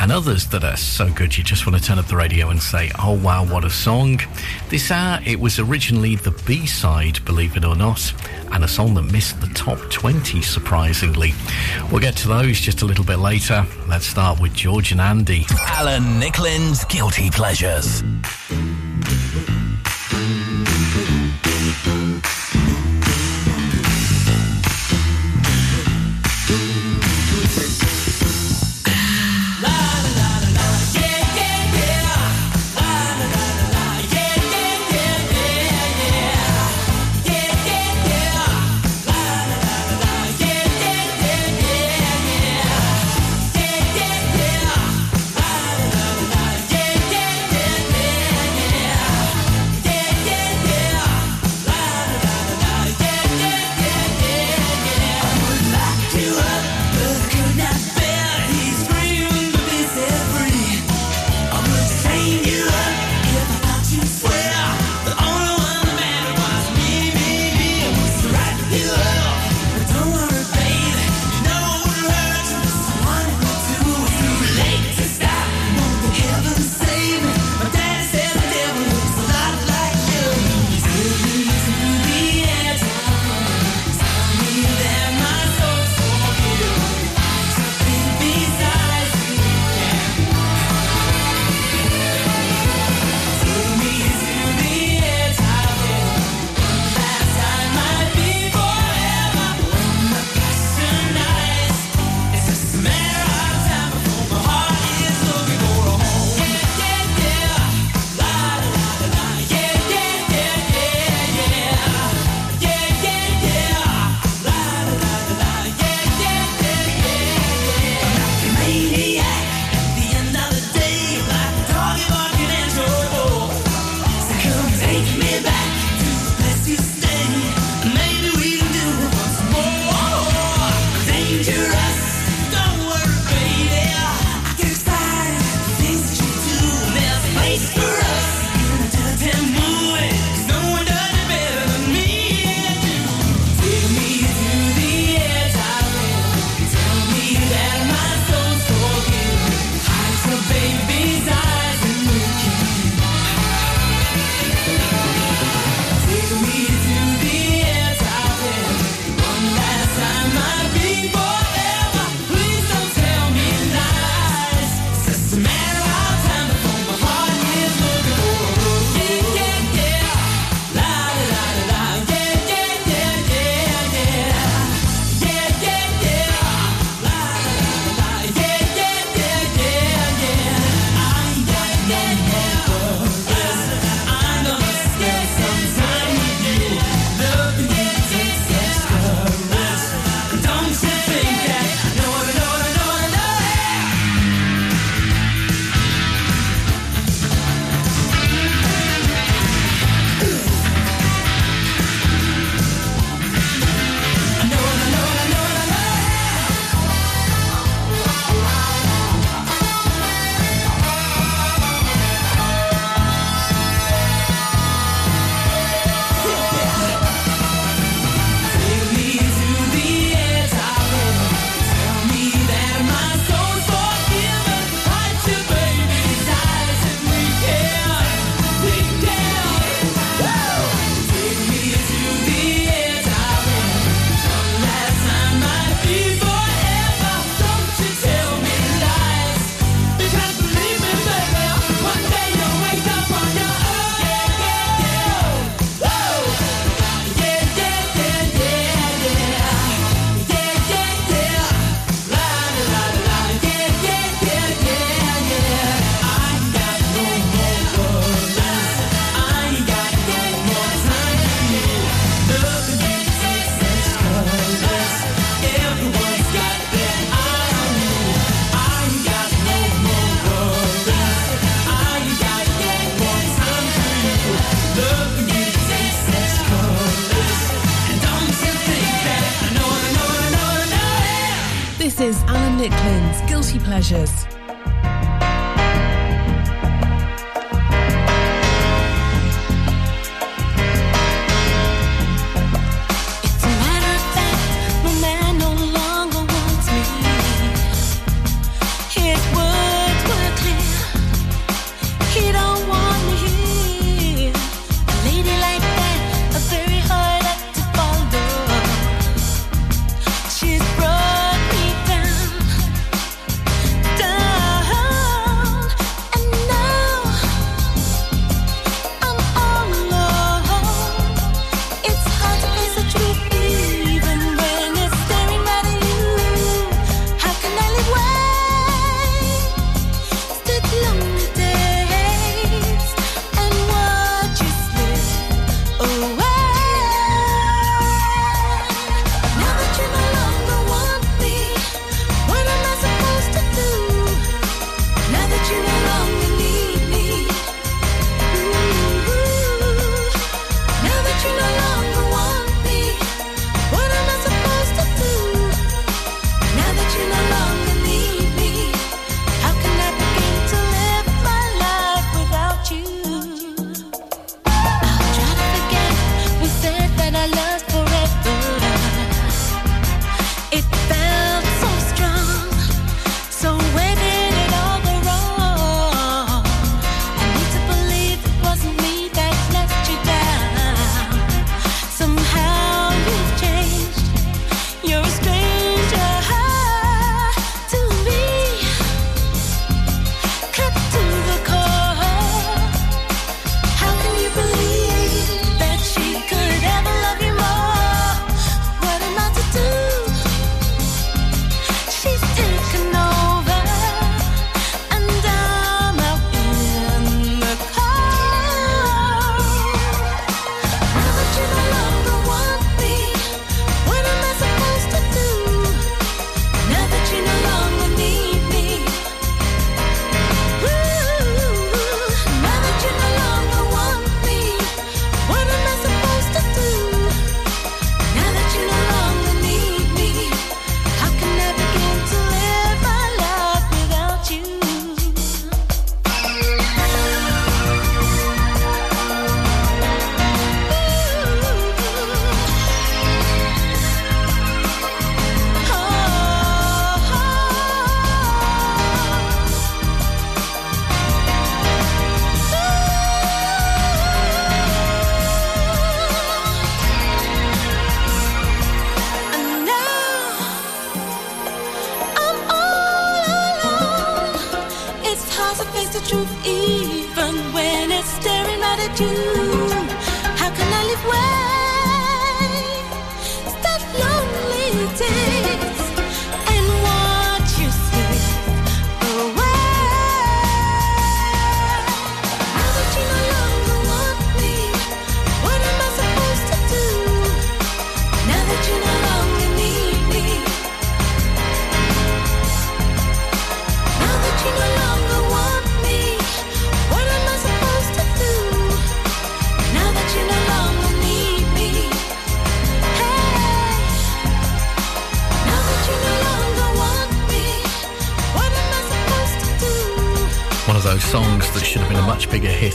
and 0.00 0.10
others 0.10 0.48
that 0.48 0.64
are 0.64 0.76
so 0.76 1.08
good 1.12 1.38
you 1.38 1.44
just 1.44 1.64
want 1.64 1.78
to 1.78 1.84
turn 1.84 2.00
up 2.00 2.06
the 2.06 2.16
radio 2.16 2.50
and 2.50 2.60
say, 2.60 2.90
oh 2.98 3.12
wow, 3.12 3.46
what 3.46 3.64
a 3.64 3.70
song. 3.70 4.18
This 4.68 4.90
hour, 4.90 5.20
it 5.24 5.38
was 5.38 5.60
originally 5.60 6.16
the 6.16 6.32
B 6.44 6.66
side, 6.66 7.24
believe 7.24 7.56
it 7.56 7.64
or 7.64 7.76
not, 7.76 8.12
and 8.50 8.64
a 8.64 8.68
song 8.68 8.94
that 8.94 9.02
missed 9.02 9.40
the 9.40 9.48
top 9.48 9.78
20, 9.90 10.42
surprisingly. 10.42 11.34
We'll 11.92 12.00
get 12.00 12.16
to 12.16 12.28
those 12.28 12.60
just 12.60 12.82
a 12.82 12.84
little 12.84 13.04
bit 13.04 13.20
later. 13.20 13.64
Let's 13.88 14.06
start 14.06 14.40
with 14.40 14.54
George 14.54 14.90
and 14.90 15.00
Andy. 15.00 15.46
Alan 15.68 16.20
Nicklin's 16.20 16.84
Guilty 16.86 17.30
Pleasures. 17.30 18.02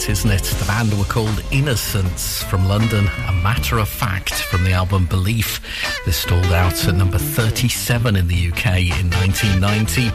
isn't 0.09 0.31
it? 0.31 0.43
The 0.43 0.65
band 0.65 0.97
were 0.97 1.05
called 1.05 1.43
Innocence 1.51 2.41
from 2.43 2.67
London, 2.67 3.07
a 3.27 3.31
matter 3.31 3.77
of 3.77 3.89
fact 3.89 4.33
from 4.33 4.63
the 4.63 4.71
album 4.71 5.05
Belief. 5.05 5.59
This 6.05 6.17
stalled 6.17 6.45
out 6.45 6.87
at 6.87 6.95
number 6.95 7.17
37 7.17 8.15
in 8.15 8.27
the 8.27 8.51
UK 8.51 8.99
in 8.99 9.09
1990. 9.11 10.11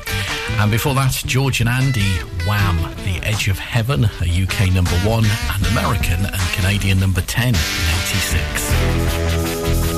And 0.60 0.70
before 0.70 0.94
that, 0.94 1.12
George 1.26 1.60
and 1.60 1.68
Andy, 1.68 2.10
Wham, 2.46 2.76
The 3.04 3.20
Edge 3.22 3.48
of 3.48 3.58
Heaven, 3.58 4.04
a 4.04 4.44
UK 4.44 4.72
number 4.72 4.96
one, 5.04 5.26
and 5.54 5.66
American 5.66 6.24
and 6.24 6.52
Canadian 6.54 6.98
number 6.98 7.20
10 7.20 7.48
in 7.48 7.54
86. 7.54 9.95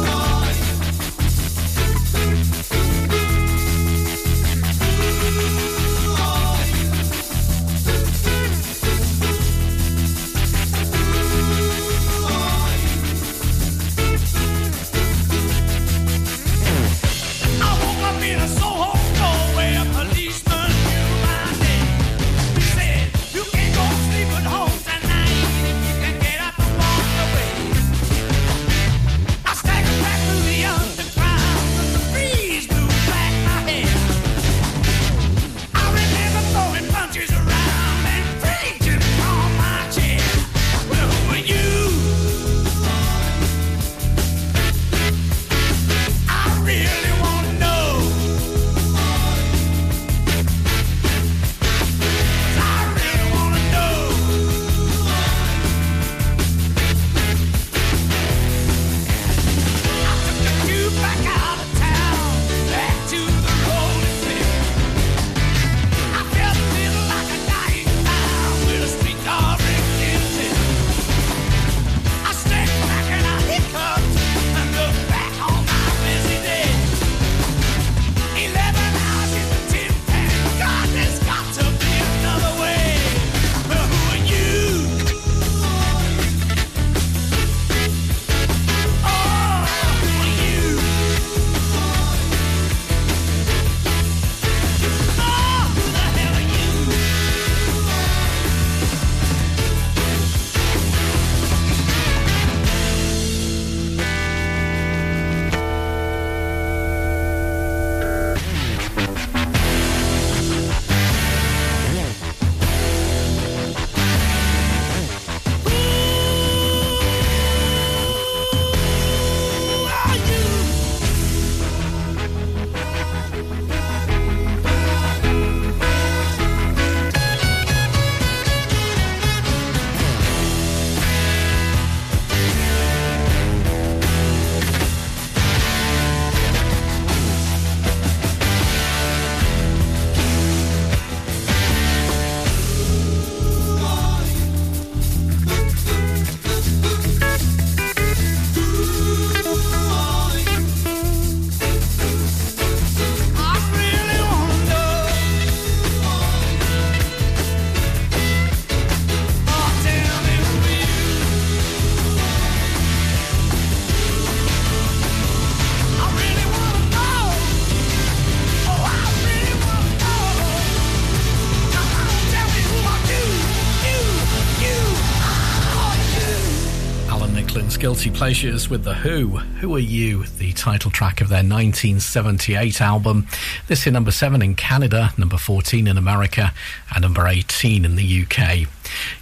Guilty 177.98 178.16
Pleasures 178.16 178.70
with 178.70 178.84
The 178.84 178.94
Who. 178.94 179.38
Who 179.58 179.74
Are 179.74 179.80
You? 179.80 180.22
The 180.22 180.52
title 180.52 180.88
track 180.88 181.20
of 181.20 181.28
their 181.28 181.38
1978 181.38 182.80
album. 182.80 183.26
This 183.66 183.82
hit 183.82 183.92
number 183.92 184.12
7 184.12 184.40
in 184.40 184.54
Canada, 184.54 185.12
number 185.18 185.36
14 185.36 185.88
in 185.88 185.98
America, 185.98 186.54
and 186.94 187.02
number 187.02 187.26
18 187.26 187.84
in 187.84 187.96
the 187.96 188.22
UK. 188.22 188.68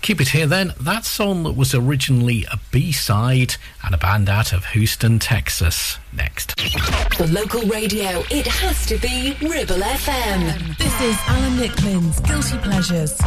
Keep 0.02 0.20
it 0.20 0.28
here 0.28 0.46
then. 0.46 0.74
That 0.78 1.06
song 1.06 1.44
that 1.44 1.56
was 1.56 1.74
originally 1.74 2.44
a 2.52 2.58
B 2.70 2.92
side 2.92 3.54
and 3.82 3.94
a 3.94 3.98
band 3.98 4.28
out 4.28 4.52
of 4.52 4.66
Houston, 4.66 5.18
Texas. 5.20 5.96
Next. 6.12 6.54
the 6.56 7.28
local 7.32 7.62
radio, 7.62 8.24
it 8.30 8.46
has 8.46 8.84
to 8.88 8.98
be 8.98 9.38
Ribble 9.40 9.76
FM. 9.76 10.76
This 10.76 11.00
is 11.00 11.16
Alan 11.26 11.56
Nicklin's 11.56 12.20
Guilty 12.20 12.58
Pleasures. 12.58 13.18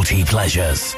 guilty 0.00 0.24
pleasures. 0.24 0.96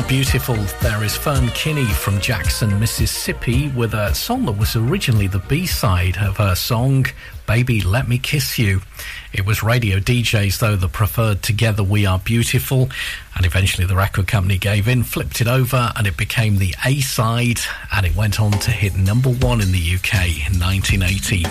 Are 0.00 0.08
Beautiful. 0.08 0.56
There 0.80 1.02
is 1.04 1.16
Fern 1.16 1.48
Kinney 1.48 1.84
from 1.84 2.20
Jackson, 2.20 2.78
Mississippi, 2.78 3.68
with 3.68 3.94
a 3.94 4.14
song 4.14 4.46
that 4.46 4.56
was 4.56 4.76
originally 4.76 5.26
the 5.26 5.40
B 5.40 5.66
side 5.66 6.16
of 6.18 6.36
her 6.36 6.54
song, 6.54 7.06
Baby 7.46 7.80
Let 7.80 8.08
Me 8.08 8.18
Kiss 8.18 8.58
You. 8.58 8.82
It 9.32 9.44
was 9.44 9.62
radio 9.62 9.98
DJs, 9.98 10.58
though, 10.58 10.76
that 10.76 10.92
preferred 10.92 11.42
Together 11.42 11.82
We 11.82 12.06
Are 12.06 12.18
Beautiful, 12.18 12.88
and 13.36 13.44
eventually 13.44 13.86
the 13.86 13.96
record 13.96 14.26
company 14.26 14.58
gave 14.58 14.88
in, 14.88 15.02
flipped 15.02 15.40
it 15.40 15.48
over, 15.48 15.92
and 15.96 16.06
it 16.06 16.16
became 16.16 16.58
the 16.58 16.74
A 16.84 17.00
side, 17.00 17.60
and 17.94 18.06
it 18.06 18.14
went 18.16 18.40
on 18.40 18.52
to 18.52 18.70
hit 18.70 18.96
number 18.96 19.30
one 19.30 19.60
in 19.60 19.72
the 19.72 19.94
UK 19.96 20.46
in 20.50 20.58
1980. 20.58 21.42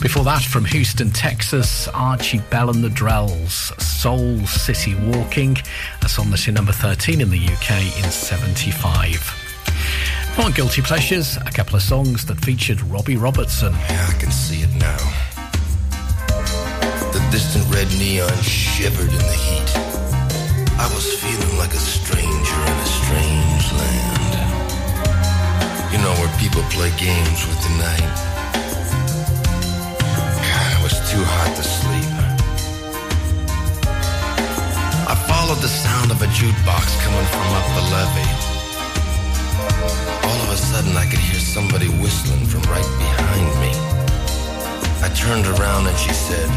Before 0.00 0.24
that, 0.24 0.42
from 0.42 0.64
Houston, 0.66 1.10
Texas, 1.10 1.88
Archie 1.88 2.40
Bell 2.50 2.70
and 2.70 2.82
the 2.82 2.88
Drells, 2.88 3.78
Soul 4.02 4.42
City 4.46 4.94
Walking, 4.96 5.56
that's 6.00 6.18
in 6.48 6.54
number 6.54 6.72
13 6.72 7.20
in 7.20 7.30
the 7.30 7.38
UK 7.38 7.82
in 8.02 8.10
75. 8.10 10.34
On 10.42 10.50
Guilty 10.50 10.82
Pleasures, 10.82 11.36
a 11.36 11.52
couple 11.52 11.76
of 11.76 11.82
songs 11.82 12.26
that 12.26 12.44
featured 12.44 12.80
Robbie 12.90 13.16
Robertson. 13.16 13.72
Yeah, 13.72 14.08
I 14.10 14.14
can 14.18 14.32
see 14.32 14.62
it 14.62 14.74
now. 14.74 14.98
The 17.12 17.20
distant 17.30 17.64
red 17.72 17.86
neon 17.96 18.36
shivered 18.42 19.08
in 19.08 19.22
the 19.22 19.36
heat. 19.38 19.70
I 20.82 20.90
was 20.92 21.06
feeling 21.22 21.56
like 21.56 21.70
a 21.70 21.78
stranger 21.78 22.26
in 22.26 22.74
a 22.74 22.86
strange 22.98 23.72
land. 23.78 24.34
You 25.92 25.98
know 26.02 26.10
where 26.18 26.32
people 26.40 26.64
play 26.74 26.90
games 26.98 27.46
with 27.46 27.62
the 27.62 27.70
night. 27.78 28.18
God, 30.42 30.74
it 30.74 30.82
was 30.82 30.98
too 31.08 31.22
hot 31.22 31.54
to 31.54 31.62
sleep. 31.62 32.11
Followed 35.52 35.62
the 35.62 35.68
sound 35.68 36.10
of 36.10 36.22
a 36.22 36.26
jukebox 36.26 36.86
coming 37.04 37.26
from 37.26 37.46
up 37.58 37.66
the 37.76 37.84
levee. 37.92 38.34
All 40.24 40.40
of 40.44 40.50
a 40.50 40.56
sudden, 40.56 40.96
I 40.96 41.04
could 41.04 41.18
hear 41.18 41.40
somebody 41.40 41.88
whistling 41.88 42.46
from 42.46 42.62
right 42.72 42.90
behind 42.98 43.48
me. 43.60 43.72
I 45.04 45.08
turned 45.14 45.46
around 45.58 45.88
and 45.88 45.98
she 45.98 46.12
said, 46.12 46.48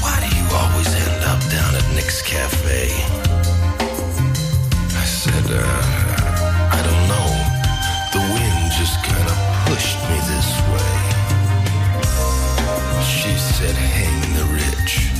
Why 0.00 0.16
do 0.22 0.28
you 0.38 0.46
always 0.60 0.88
end 0.88 1.24
up 1.24 1.40
down 1.50 1.74
at 1.74 1.86
Nick's 1.94 2.22
Cafe? 2.22 2.88
I 5.02 5.04
said, 5.04 5.46
uh, 5.50 5.60
I 6.72 6.80
don't 6.86 7.04
know. 7.12 7.28
The 8.14 8.22
wind 8.32 8.72
just 8.80 8.96
kind 9.04 9.28
of 9.32 9.36
pushed 9.68 9.98
me 10.08 10.16
this 10.32 10.50
way. 10.72 10.94
She 13.04 13.32
said, 13.36 13.74
Hang 13.74 14.20
the 14.38 14.44
rich. 14.54 15.15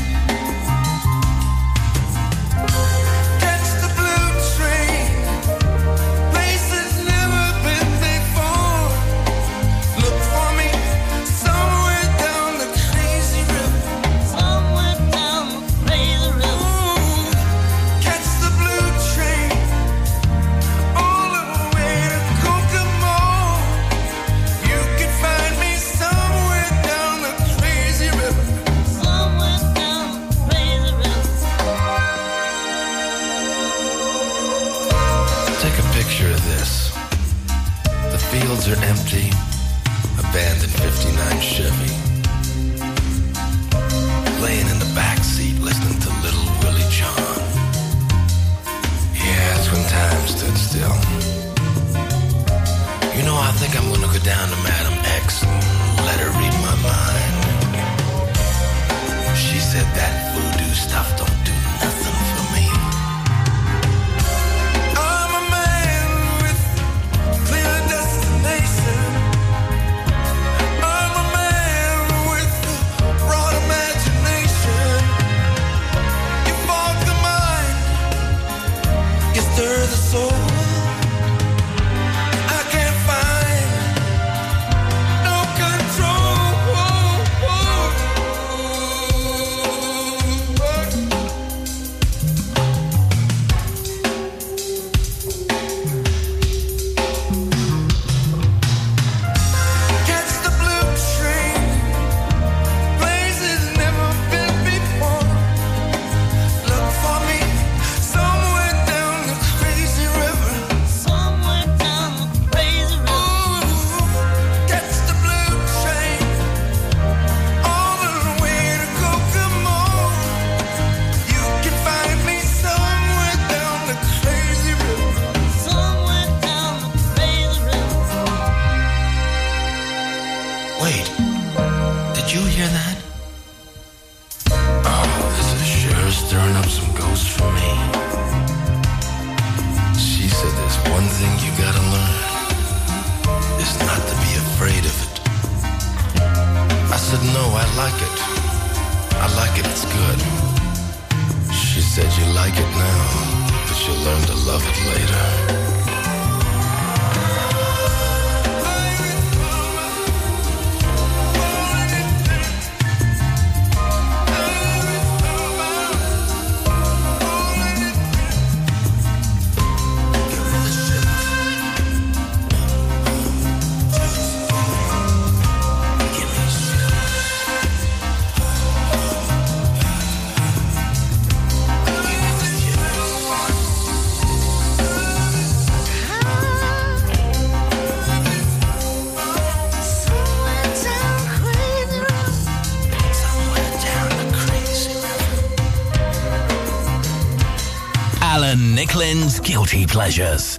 Guilty 199.66 199.84
Pleasures. 199.84 200.55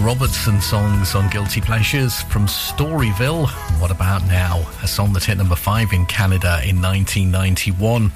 Robertson 0.00 0.60
songs 0.62 1.14
on 1.14 1.28
Guilty 1.28 1.60
Pleasures 1.60 2.22
from 2.22 2.46
Storyville. 2.46 3.48
What 3.80 3.90
About 3.90 4.26
Now? 4.26 4.66
A 4.82 4.88
song 4.88 5.12
that 5.12 5.24
hit 5.24 5.36
number 5.36 5.56
five 5.56 5.92
in 5.92 6.06
Canada 6.06 6.60
in 6.64 6.80
1991. 6.80 8.10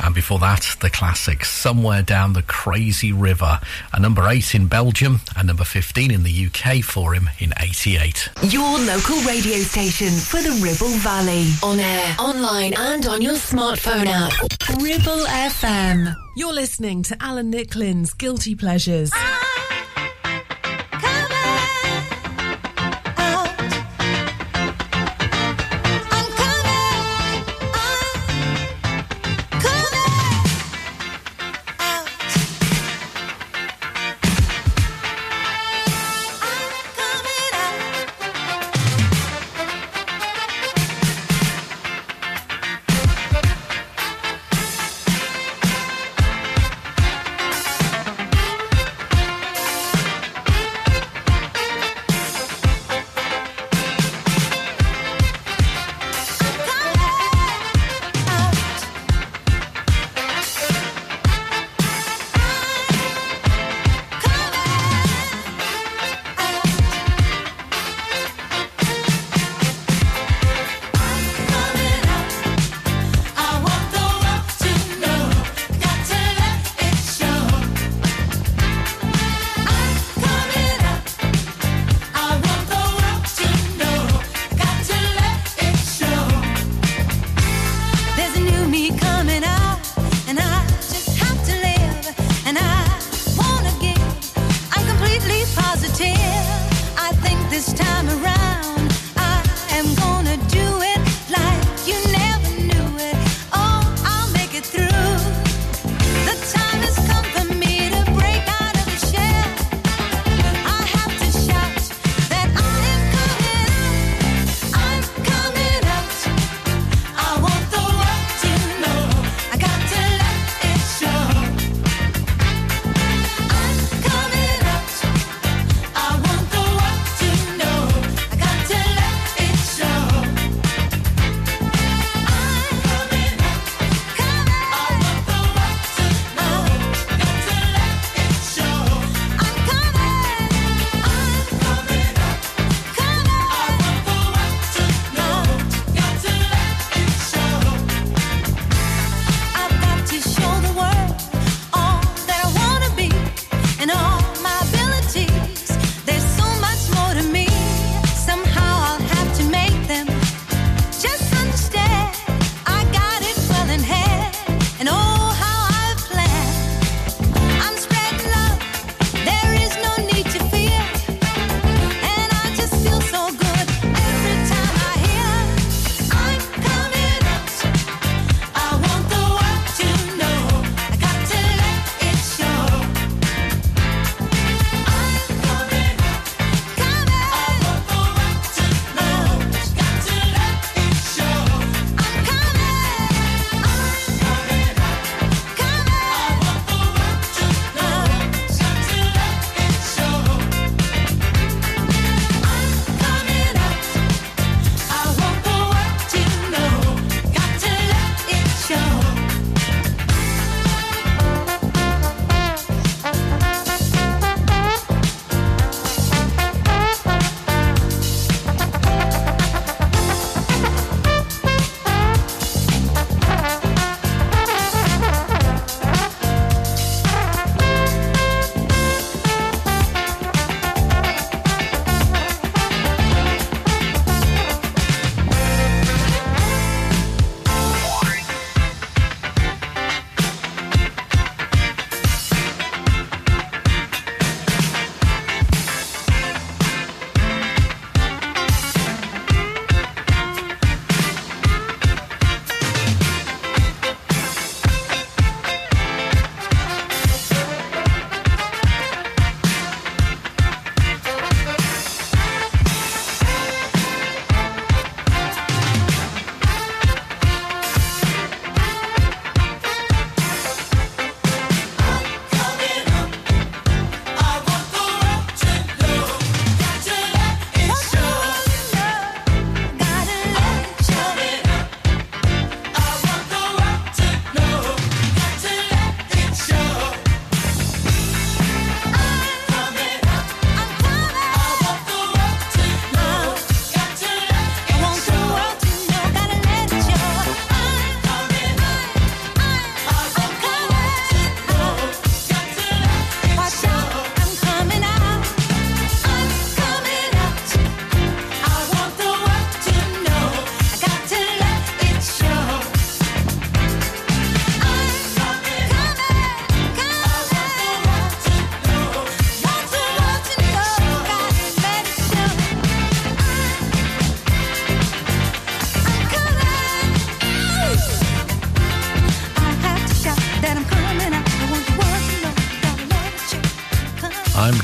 And 0.00 0.14
before 0.14 0.38
that, 0.38 0.76
the 0.80 0.88
classic 0.88 1.44
Somewhere 1.44 2.02
Down 2.02 2.32
the 2.32 2.42
Crazy 2.42 3.12
River. 3.12 3.60
A 3.92 4.00
number 4.00 4.26
eight 4.28 4.54
in 4.54 4.66
Belgium 4.66 5.20
and 5.36 5.46
number 5.46 5.64
15 5.64 6.10
in 6.10 6.22
the 6.22 6.46
UK 6.46 6.82
for 6.82 7.12
him 7.12 7.28
in 7.38 7.52
88. 7.60 8.30
Your 8.48 8.78
local 8.78 9.16
radio 9.22 9.58
station 9.58 10.10
for 10.10 10.40
the 10.40 10.58
Ribble 10.62 10.96
Valley. 10.98 11.46
On 11.62 11.78
air, 11.78 12.16
online, 12.18 12.72
and 12.74 13.06
on 13.06 13.20
your 13.20 13.34
smartphone 13.34 14.06
app. 14.06 14.32
Ribble 14.80 15.26
FM. 15.26 16.14
You're 16.36 16.54
listening 16.54 17.02
to 17.04 17.16
Alan 17.20 17.50
Nicklin's 17.50 18.12
Guilty 18.12 18.54
Pleasures. 18.54 19.10
Thank 19.10 19.35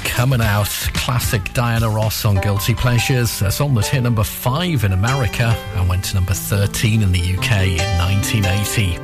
coming 0.04 0.40
out. 0.40 0.68
Classic 0.94 1.42
Diana 1.54 1.88
Ross 1.88 2.24
on 2.24 2.36
Guilty 2.36 2.74
Pleasures. 2.74 3.40
That's 3.40 3.60
almost 3.60 3.90
hit 3.90 4.02
number 4.02 4.24
five 4.24 4.84
in 4.84 4.92
America 4.92 5.56
and 5.74 5.88
went 5.88 6.04
to 6.04 6.14
number 6.14 6.34
13 6.34 7.02
in 7.02 7.12
the 7.12 7.20
UK 7.20 7.80
in 7.80 7.98
1980. 7.98 8.96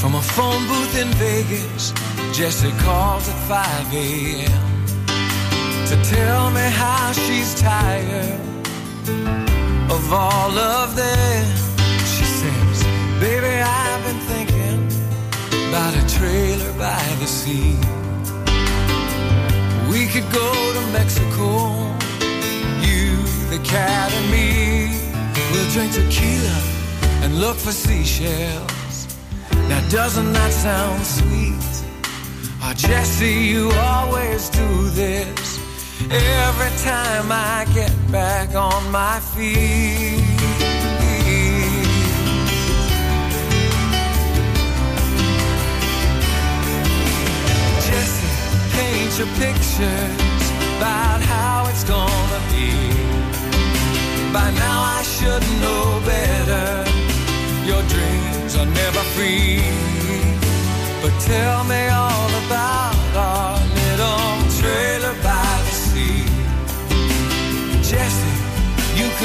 From 0.00 0.14
a 0.14 0.22
phone 0.22 0.66
booth 0.68 0.98
in 1.00 1.08
Vegas, 1.14 1.92
Jesse 2.36 2.70
calls 2.82 3.28
at 3.28 3.34
5 3.48 3.94
a.m. 3.94 4.75
to 5.86 5.96
tell 6.02 6.50
me 6.50 6.66
how 6.82 7.12
she's 7.12 7.54
tired 7.54 8.40
of 9.88 10.12
all 10.12 10.58
of 10.58 10.96
them. 10.96 11.46
She 12.00 12.24
says, 12.24 12.82
Baby, 13.20 13.54
I've 13.62 14.02
been 14.04 14.20
thinking 14.32 14.80
about 15.68 15.94
a 15.94 16.04
trailer 16.18 16.72
by 16.72 17.00
the 17.20 17.26
sea. 17.26 17.78
We 19.88 20.08
could 20.08 20.28
go 20.32 20.50
to 20.76 20.82
Mexico, 20.90 21.76
you, 22.82 23.22
the 23.54 23.60
cat, 23.62 24.10
and 24.12 24.28
me. 24.32 24.90
We'll 25.52 25.70
drink 25.70 25.92
tequila 25.92 26.58
and 27.22 27.38
look 27.38 27.56
for 27.56 27.70
seashells. 27.70 29.06
Now, 29.68 29.88
doesn't 29.88 30.32
that 30.32 30.52
sound 30.52 31.06
sweet? 31.06 31.62
Oh, 32.60 32.72
Jesse, 32.74 33.34
you 33.52 33.70
always 33.70 34.48
do 34.48 34.90
this 34.90 35.65
every 36.10 36.70
time 36.82 37.30
I 37.30 37.66
get 37.74 37.92
back 38.12 38.54
on 38.54 38.90
my 38.90 39.18
feet. 39.20 40.22
Jesse, 47.86 48.28
paint 48.76 49.18
your 49.18 49.30
pictures 49.38 50.46
about 50.78 51.20
how 51.22 51.66
it's 51.70 51.84
gonna 51.84 52.40
be. 52.52 52.70
By 54.32 54.50
now, 54.52 54.78
I 54.98 55.02
should 55.02 55.44
know 55.62 56.00
better. 56.04 56.84
Your 57.66 57.82
dreams 57.94 58.54
are 58.56 58.66
never 58.66 59.02
free. 59.14 59.62
But 61.02 61.18
tell 61.20 61.64
me 61.64 61.88
all 61.88 62.30
about 62.44 63.16
our 63.16 63.55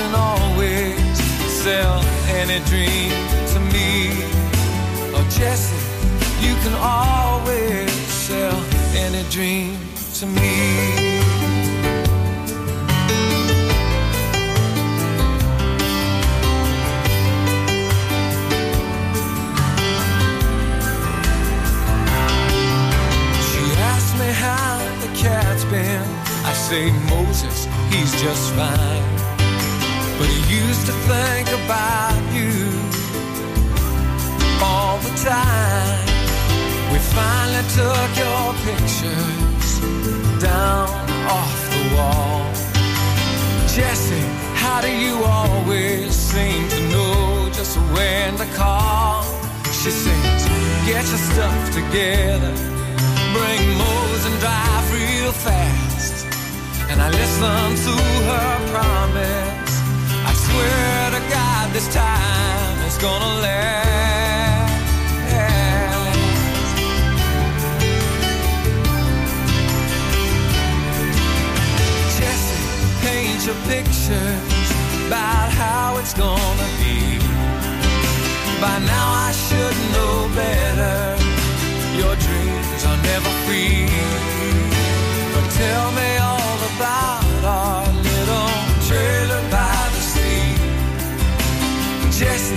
can 0.01 0.15
always 0.15 1.17
sell 1.63 2.01
any 2.39 2.59
dream 2.65 3.11
to 3.53 3.59
me. 3.73 4.09
Oh, 5.15 5.25
Jesse, 5.29 5.75
you 6.45 6.53
can 6.63 6.75
always 6.81 7.91
sell 8.27 8.57
any 8.95 9.23
dream 9.29 9.77
to 10.19 10.25
me. 10.25 10.53
She 23.47 23.63
asked 23.91 24.15
me 24.21 24.29
how 24.45 24.73
the 25.03 25.09
cat's 25.21 25.63
been. 25.65 26.07
I 26.49 26.53
say, 26.53 26.91
Moses, 27.13 27.67
he's 27.91 28.11
just 28.23 28.51
fine. 28.53 29.10
But 30.21 30.29
he 30.29 30.55
used 30.67 30.85
to 30.85 30.93
think 31.09 31.47
about 31.49 32.21
you 32.37 32.53
all 34.61 34.99
the 34.99 35.13
time. 35.17 35.97
We 36.93 36.99
finally 37.17 37.65
took 37.73 38.09
your 38.23 38.45
pictures 38.61 39.69
down 40.37 40.93
off 41.25 41.59
the 41.73 41.95
wall. 41.95 42.45
Jesse, 43.73 44.27
how 44.61 44.79
do 44.81 44.91
you 44.93 45.15
always 45.25 46.13
seem 46.13 46.69
to 46.69 46.79
know 46.93 47.49
just 47.51 47.77
when 47.95 48.37
to 48.37 48.45
call? 48.53 49.23
She 49.73 49.89
sings, 49.89 50.43
get 50.85 51.03
your 51.13 51.23
stuff 51.31 51.61
together, 51.73 52.53
bring 53.33 53.61
Mose 53.81 54.25
and 54.29 54.37
drive 54.39 54.85
real 54.93 55.31
fast. 55.31 56.27
And 56.91 57.01
I 57.01 57.09
listen 57.09 57.69
to 57.85 57.93
her 58.29 58.51
promise. 58.69 59.60
Swear 60.51 61.11
to 61.11 61.21
God, 61.29 61.71
this 61.73 61.87
time 61.93 62.77
it's 62.85 62.97
gonna 62.97 63.41
last. 63.41 63.91
Jesse, 72.17 72.61
paint 73.05 73.45
your 73.45 73.59
pictures 73.71 74.69
about 75.07 75.49
how 75.61 75.97
it's 75.99 76.13
gonna 76.13 76.69
be. 76.81 77.19
By 78.61 78.77
now 78.79 79.07
I 79.27 79.31
should 79.45 79.77
know 79.95 80.29
better. 80.35 81.17
Your 82.01 82.15
dreams 82.15 82.81
are 82.89 83.01
never 83.11 83.31
free. 83.45 83.87
But 85.33 85.45
tell 85.51 85.91
me 85.93 86.17
all 86.17 86.59
about 86.75 87.43
our 87.45 87.90
Jesse, 92.21 92.53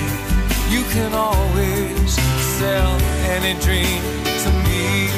you 0.68 0.82
can 0.92 1.14
always 1.14 2.12
sell 2.58 3.00
any 3.32 3.58
dream 3.60 4.02
to 4.44 4.50
me. 4.68 5.08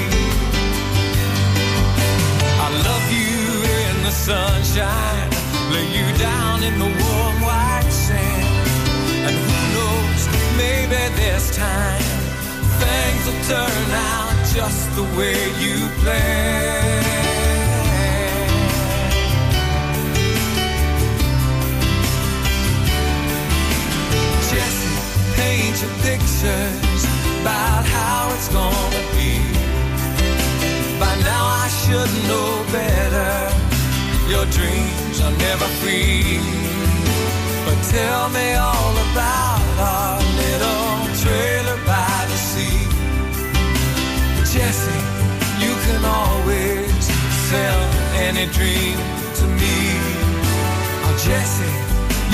I 2.65 2.69
love 2.87 3.07
you 3.11 3.43
in 3.83 4.05
the 4.05 4.13
sunshine, 4.13 5.31
lay 5.73 5.89
you 5.99 6.07
down 6.19 6.63
in 6.63 6.79
the 6.79 6.91
warm 7.03 7.37
white 7.43 7.91
sand. 7.91 8.69
And 9.27 9.35
who 9.35 9.59
knows, 9.75 10.23
maybe 10.57 11.01
this 11.17 11.51
time 11.57 12.07
things 12.79 13.27
will 13.27 13.43
turn 13.51 13.91
out 13.91 14.37
just 14.55 14.95
the 14.95 15.03
way 15.19 15.35
you 15.59 15.89
planned. 16.03 17.26
Jesse, 24.51 24.95
paint 25.35 25.77
your 25.83 25.95
pictures 26.07 27.03
about 27.43 27.85
how 27.85 28.31
it's 28.35 28.49
gonna 28.49 29.05
be. 29.19 29.35
By 31.03 31.15
now 31.31 31.45
I 31.65 31.69
should 31.81 32.13
know 32.29 32.51
better. 32.71 33.35
Your 34.31 34.47
dreams 34.47 35.21
are 35.21 35.37
never 35.47 35.67
free. 35.81 36.39
But 37.67 37.79
tell 37.91 38.29
me 38.31 38.55
all 38.55 38.95
about 39.11 39.67
our 39.93 40.19
little 40.43 40.95
trailer 41.23 41.79
by 41.85 42.17
the 42.31 42.39
sea. 42.51 42.87
Jesse, 44.53 45.03
you 45.59 45.75
can 45.87 46.03
always 46.05 47.05
sell 47.51 47.83
any 48.27 48.47
dream 48.53 48.97
to 49.39 49.45
me. 49.61 49.77
Oh, 51.05 51.17
Jesse, 51.27 51.75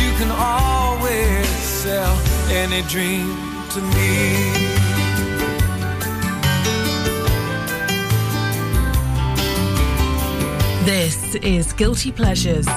you 0.02 0.10
can 0.18 0.30
always 0.30 1.71
sell 1.82 2.16
any 2.48 2.80
dream 2.82 3.26
to 3.70 3.80
me. 3.80 4.52
This 10.84 11.34
is 11.34 11.72
Guilty 11.72 12.12
Pleasures. 12.12 12.68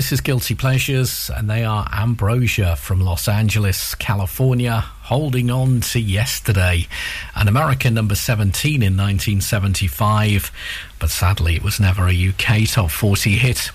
This 0.00 0.12
is 0.12 0.22
Guilty 0.22 0.54
Pleasures, 0.54 1.30
and 1.36 1.50
they 1.50 1.62
are 1.62 1.86
Ambrosia 1.92 2.74
from 2.76 3.02
Los 3.02 3.28
Angeles, 3.28 3.94
California, 3.96 4.80
holding 4.80 5.50
on 5.50 5.82
to 5.82 6.00
yesterday. 6.00 6.88
An 7.34 7.48
American 7.48 7.92
number 7.92 8.14
17 8.14 8.76
in 8.76 8.96
1975, 8.96 10.50
but 10.98 11.10
sadly 11.10 11.54
it 11.54 11.62
was 11.62 11.78
never 11.78 12.08
a 12.08 12.28
UK 12.28 12.66
top 12.66 12.90
40 12.90 13.32
hit. 13.32 13.72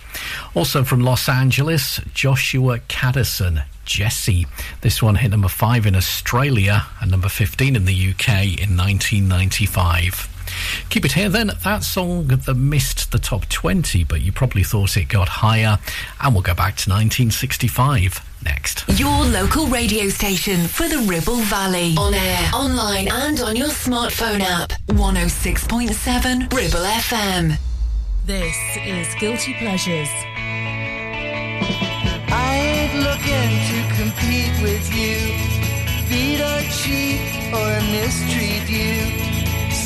Also 0.56 0.84
from 0.84 1.02
Los 1.02 1.30
Angeles, 1.30 2.02
Joshua 2.16 2.80
Kadison. 2.80 3.64
Jesse. 3.86 4.48
This 4.82 5.04
one 5.04 5.14
hit 5.14 5.30
number 5.30 5.48
5 5.48 5.86
in 5.86 5.96
Australia 5.96 6.88
and 7.00 7.12
number 7.12 7.30
15 7.30 7.76
in 7.76 7.86
the 7.86 7.94
UK 7.94 8.46
in 8.60 8.76
1995. 8.76 10.35
Keep 10.90 11.06
it 11.06 11.12
here 11.14 11.30
then. 11.30 11.52
That 11.64 11.84
song 11.84 12.28
that 12.28 12.56
missed 12.56 13.12
the 13.12 13.20
top 13.20 13.48
20, 13.48 14.04
but 14.04 14.22
you 14.22 14.32
probably 14.32 14.64
thought 14.64 14.98
it 14.98 15.10
got 15.10 15.28
higher. 15.28 15.80
And 16.22 16.34
we'll 16.34 16.44
go 16.44 16.54
back 16.54 16.76
to 16.78 16.90
1965 16.90 18.22
next. 18.44 18.86
Your 19.00 19.26
local 19.26 19.68
radio 19.68 20.10
station 20.10 20.68
for 20.68 20.88
the 20.88 21.00
Ribble 21.00 21.38
Valley. 21.38 21.96
On 21.98 22.14
air, 22.14 22.50
online, 22.54 23.08
and 23.12 23.40
on 23.42 23.56
your 23.56 23.70
smartphone 23.70 24.42
app. 24.42 24.72
106.7 24.88 26.54
Ribble 26.54 26.86
FM. 26.86 27.58
This 28.26 28.58
is 28.86 29.14
Guilty 29.20 29.54
Pleasures. 29.56 30.10
I 32.32 32.58
ain't 32.58 32.96
looking 33.04 33.50
to 33.70 33.78
compete 33.96 34.62
with 34.62 34.94
you. 34.96 35.18
Beat 36.10 36.42
or 36.42 36.62
cheat 36.72 37.22
or 37.54 37.82
mistreat 37.92 38.70
you. 38.70 39.35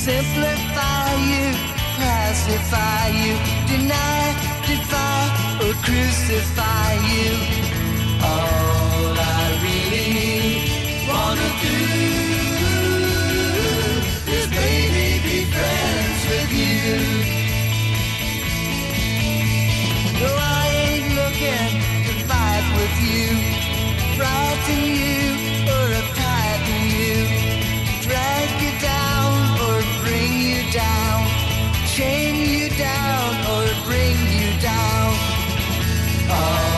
Simplify 0.10 1.14
you, 1.32 1.46
classify 1.96 3.10
you, 3.10 3.34
deny, 3.70 4.34
defy, 4.66 5.22
or 5.62 5.74
crucify 5.86 6.94
you. 7.14 7.30
All 8.18 9.14
I 9.16 9.46
really 9.66 10.66
wanna 11.08 11.50
do 11.62 11.78
is 14.34 14.46
baby 14.50 15.08
be 15.26 15.38
friends 15.54 16.22
with 16.32 16.52
you. 16.58 16.90
No, 20.22 20.30
I 20.34 20.66
ain't 20.86 21.10
looking 21.22 21.72
to 22.08 22.14
fight 22.26 22.66
with 22.80 22.96
you, 23.14 23.28
frighten 24.18 24.82
you, 25.04 25.26
chain 32.00 32.36
you 32.50 32.70
down 32.78 33.30
or 33.54 33.66
bring 33.84 34.16
you 34.40 34.52
down. 34.62 35.14
All 36.32 36.69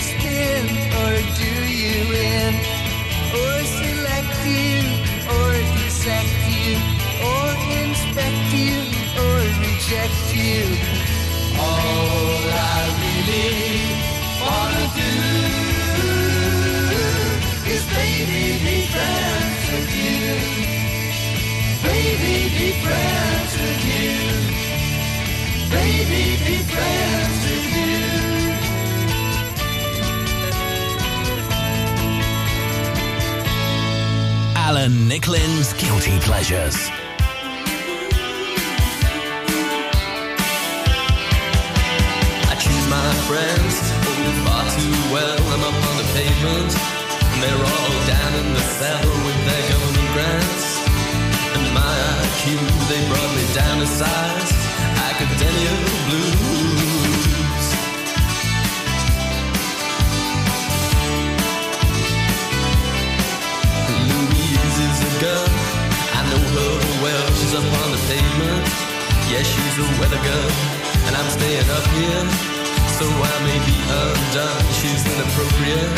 spin 0.00 0.64
or 1.02 1.14
do 1.40 1.52
you 1.82 1.96
or 3.40 3.56
select 3.64 4.36
you 4.46 4.72
or 5.28 5.52
you, 6.56 6.76
or 7.28 7.48
inspect 7.84 8.46
you 8.56 8.78
or 9.22 9.36
reject 9.64 10.24
you. 10.32 10.64
All 11.58 12.42
I 12.48 12.82
really 13.04 13.76
wanna 14.42 14.86
do 15.00 15.14
is 17.74 17.82
baby 17.96 18.44
be 18.64 18.76
friends 18.94 19.62
with 19.72 19.90
you. 20.02 20.24
Baby 21.88 22.36
be 22.56 22.68
friends 22.84 23.52
with 23.62 23.82
you. 23.92 24.16
Baby 25.70 26.24
be 26.44 26.56
friends 26.72 26.95
Alan 35.16 35.40
Nicklin's 35.40 35.72
Guilty 35.74 36.18
Pleasures. 36.20 36.76
I 42.44 42.54
choose 42.58 42.86
my 42.88 43.12
friends 43.28 43.74
far 44.44 44.64
too 44.76 44.92
well. 45.12 45.38
I'm 45.52 45.62
up 45.62 45.74
on 45.88 45.96
the 45.96 46.06
pavement, 46.12 46.72
and 47.32 47.42
they're 47.42 47.64
all 47.64 47.92
down 48.06 48.32
in 48.40 48.52
the 48.52 48.60
cellar 48.60 49.16
with 49.24 49.40
their 49.46 49.64
government 49.70 50.10
grants. 50.12 50.66
And 51.54 51.66
my 51.74 51.96
IQ, 52.22 52.44
they 52.88 53.00
brought 53.08 53.32
me 53.36 53.44
down 53.54 53.78
to 53.80 53.86
size. 53.86 54.52
Academia 55.10 55.72
blues. 56.08 56.45
The 67.62 68.00
pavement. 68.08 68.68
Yeah, 69.32 69.42
she's 69.42 69.76
a 69.78 69.86
weather 70.00 70.20
girl, 70.20 70.50
and 71.06 71.16
I'm 71.16 71.30
staying 71.30 71.68
up 71.70 71.86
here. 71.96 72.24
So 72.98 73.04
I 73.08 73.34
may 73.48 73.58
be 73.64 73.76
undone. 74.00 74.64
She's 74.78 75.02
inappropriate, 75.04 75.92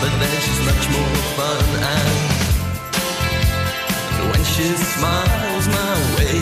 but 0.00 0.12
then 0.20 0.34
she's 0.44 0.60
much 0.68 0.84
more 0.92 1.16
fun. 1.36 1.64
And 4.18 4.26
when 4.32 4.44
she 4.44 4.66
smiles 4.92 5.66
my 5.68 5.94
way, 6.16 6.38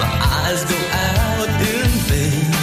my 0.00 0.12
eyes 0.44 0.64
go 0.64 0.78
out 0.92 1.48
in 1.72 1.88
vain. 2.08 2.55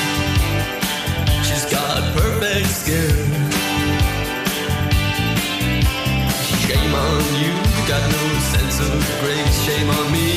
Of 8.92 9.04
grace. 9.22 9.62
Shame 9.64 9.90
on 9.90 10.12
me. 10.12 10.36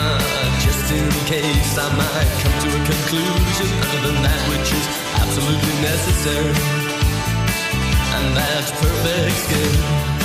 Uh, 0.00 0.60
just 0.60 0.90
in 0.92 1.08
case 1.26 1.76
I 1.78 1.88
might 1.96 2.30
come 2.42 2.56
to 2.64 2.68
a 2.68 2.82
conclusion 2.84 3.68
other 3.84 4.00
than 4.06 4.22
that 4.22 4.40
which 4.50 4.72
is 4.72 4.86
absolutely 5.20 5.76
necessary. 5.82 6.54
And 8.16 8.36
that's 8.36 8.70
perfect 8.80 9.36
skin. 9.44 10.17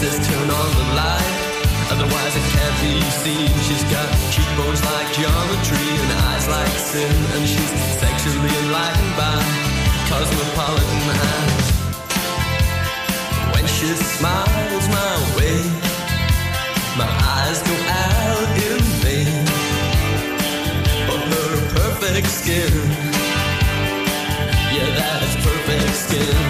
Says 0.00 0.16
turn 0.26 0.48
on 0.48 0.70
the 0.80 0.86
light, 0.96 1.36
otherwise 1.92 2.32
it 2.34 2.46
can't 2.56 2.76
be 2.80 2.96
seen. 3.20 3.52
She's 3.68 3.84
got 3.92 4.08
cheekbones 4.32 4.80
like 4.80 5.12
geometry 5.12 5.88
and 6.00 6.10
eyes 6.24 6.48
like 6.48 6.72
sin, 6.72 7.16
and 7.36 7.44
she's 7.46 7.72
sexually 8.00 8.54
enlightened 8.64 9.14
by 9.20 9.36
cosmopolitan 10.08 11.04
eyes. 11.20 11.66
When 13.52 13.66
she 13.76 13.92
smiles 14.16 14.86
my 14.88 15.14
way, 15.36 15.60
my 16.96 17.10
eyes 17.36 17.60
go 17.60 17.76
out 18.08 18.48
in 18.68 18.80
vain. 19.04 19.44
But 21.08 21.20
her 21.32 21.52
perfect 21.76 22.28
skin, 22.40 22.72
yeah, 24.72 24.88
that's 24.96 25.36
perfect 25.44 25.92
skin. 25.92 26.49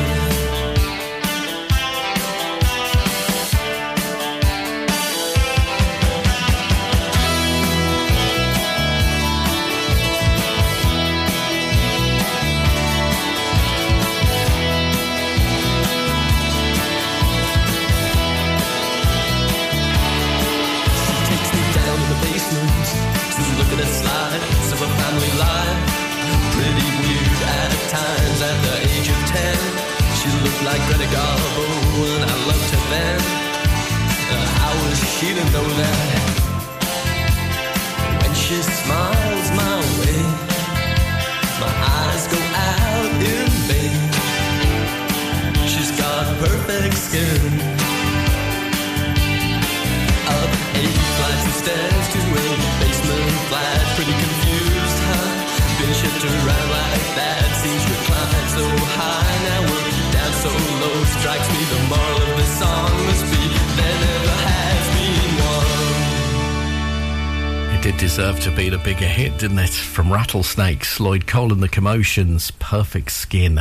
to 68.40 68.50
be 68.56 68.68
a 68.68 68.78
bigger 68.78 69.04
hit, 69.04 69.38
didn't 69.38 69.58
it? 69.58 69.68
From 69.68 70.10
Rattlesnakes, 70.10 70.98
Lloyd 70.98 71.26
Cole 71.26 71.52
and 71.52 71.62
the 71.62 71.68
Commotions, 71.68 72.50
Perfect 72.52 73.12
Skin, 73.12 73.60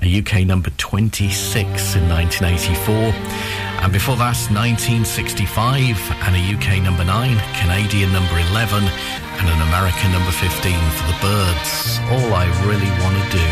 a 0.00 0.06
UK 0.06 0.46
number 0.46 0.70
26 0.78 1.96
in 1.96 2.08
1984. 2.08 2.94
And 3.82 3.92
before 3.92 4.14
that, 4.22 4.38
1965, 4.54 5.98
and 6.22 6.36
a 6.36 6.42
UK 6.54 6.82
number 6.82 7.02
9, 7.02 7.42
Canadian 7.58 8.12
number 8.12 8.38
11, 8.54 8.84
and 8.86 9.46
an 9.50 9.60
American 9.66 10.12
number 10.14 10.30
15 10.30 10.78
for 10.94 11.06
the 11.10 11.18
Byrds. 11.18 11.98
All 12.14 12.30
I 12.30 12.46
Really 12.62 12.90
Want 13.02 13.18
to 13.18 13.26
Do. 13.34 13.48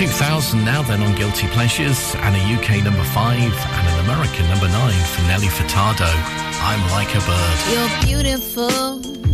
2000 0.00 0.64
now 0.64 0.80
then 0.82 1.02
on 1.02 1.14
Guilty 1.14 1.46
Pleasures 1.48 2.14
and 2.24 2.32
a 2.32 2.42
UK 2.56 2.82
number 2.82 3.04
5 3.04 3.36
and 3.36 3.84
an 3.84 3.98
American 4.08 4.48
number 4.48 4.68
9 4.68 4.92
for 5.12 5.22
Nelly 5.28 5.52
Furtado. 5.52 6.08
I'm 6.64 6.80
like 6.96 7.12
a 7.12 7.20
bird. 7.28 7.58
You're 7.68 7.92
beautiful 8.08 9.33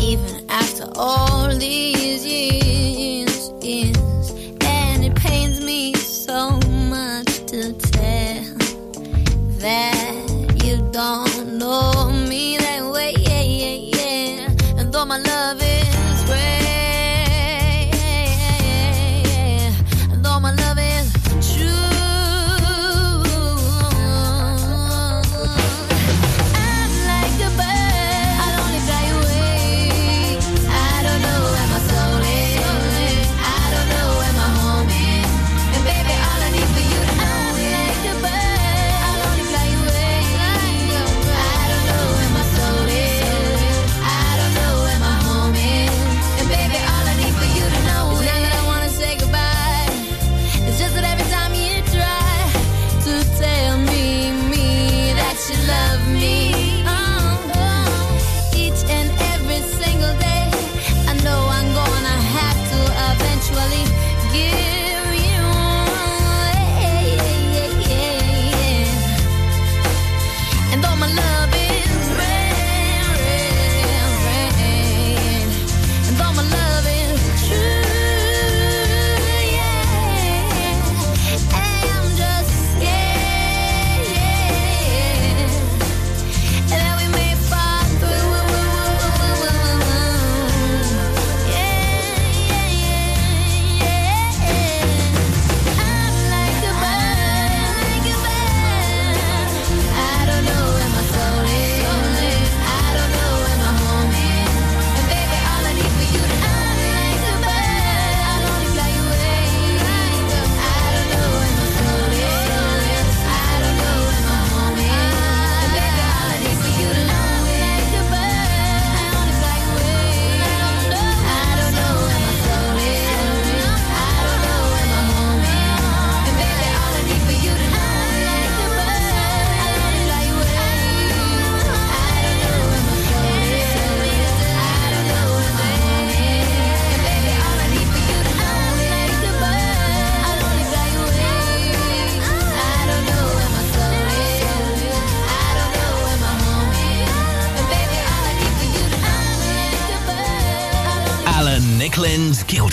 Even 0.00 0.44
after 0.48 0.88
all 0.94 1.48
these 1.56 2.24
years, 2.24 3.48
and 4.60 5.04
it 5.04 5.14
pains 5.16 5.60
me 5.60 5.92
so 5.94 6.50
much 6.88 7.26
to 7.46 7.72
tell 7.72 8.44
that 9.58 10.54
you 10.64 10.76
don't. 10.92 11.27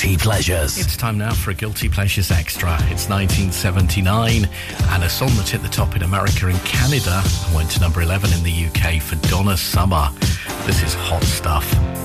Guilty 0.05 0.17
Pleasures. 0.17 0.77
It's 0.77 0.95
time 0.95 1.17
now 1.17 1.33
for 1.33 1.49
a 1.49 1.55
Guilty 1.55 1.89
Pleasures 1.89 2.29
Extra. 2.29 2.75
It's 2.91 3.09
1979 3.09 4.47
and 4.91 5.03
a 5.03 5.09
song 5.09 5.29
that 5.29 5.49
hit 5.49 5.63
the 5.63 5.67
top 5.67 5.95
in 5.95 6.03
America 6.03 6.45
and 6.45 6.59
Canada 6.59 7.23
and 7.25 7.55
went 7.55 7.71
to 7.71 7.79
number 7.79 8.03
11 8.03 8.31
in 8.33 8.43
the 8.43 8.67
UK 8.67 9.01
for 9.01 9.15
Donna 9.29 9.57
Summer. 9.57 10.09
This 10.67 10.83
is 10.83 10.93
hot 10.93 11.23
stuff. 11.23 12.04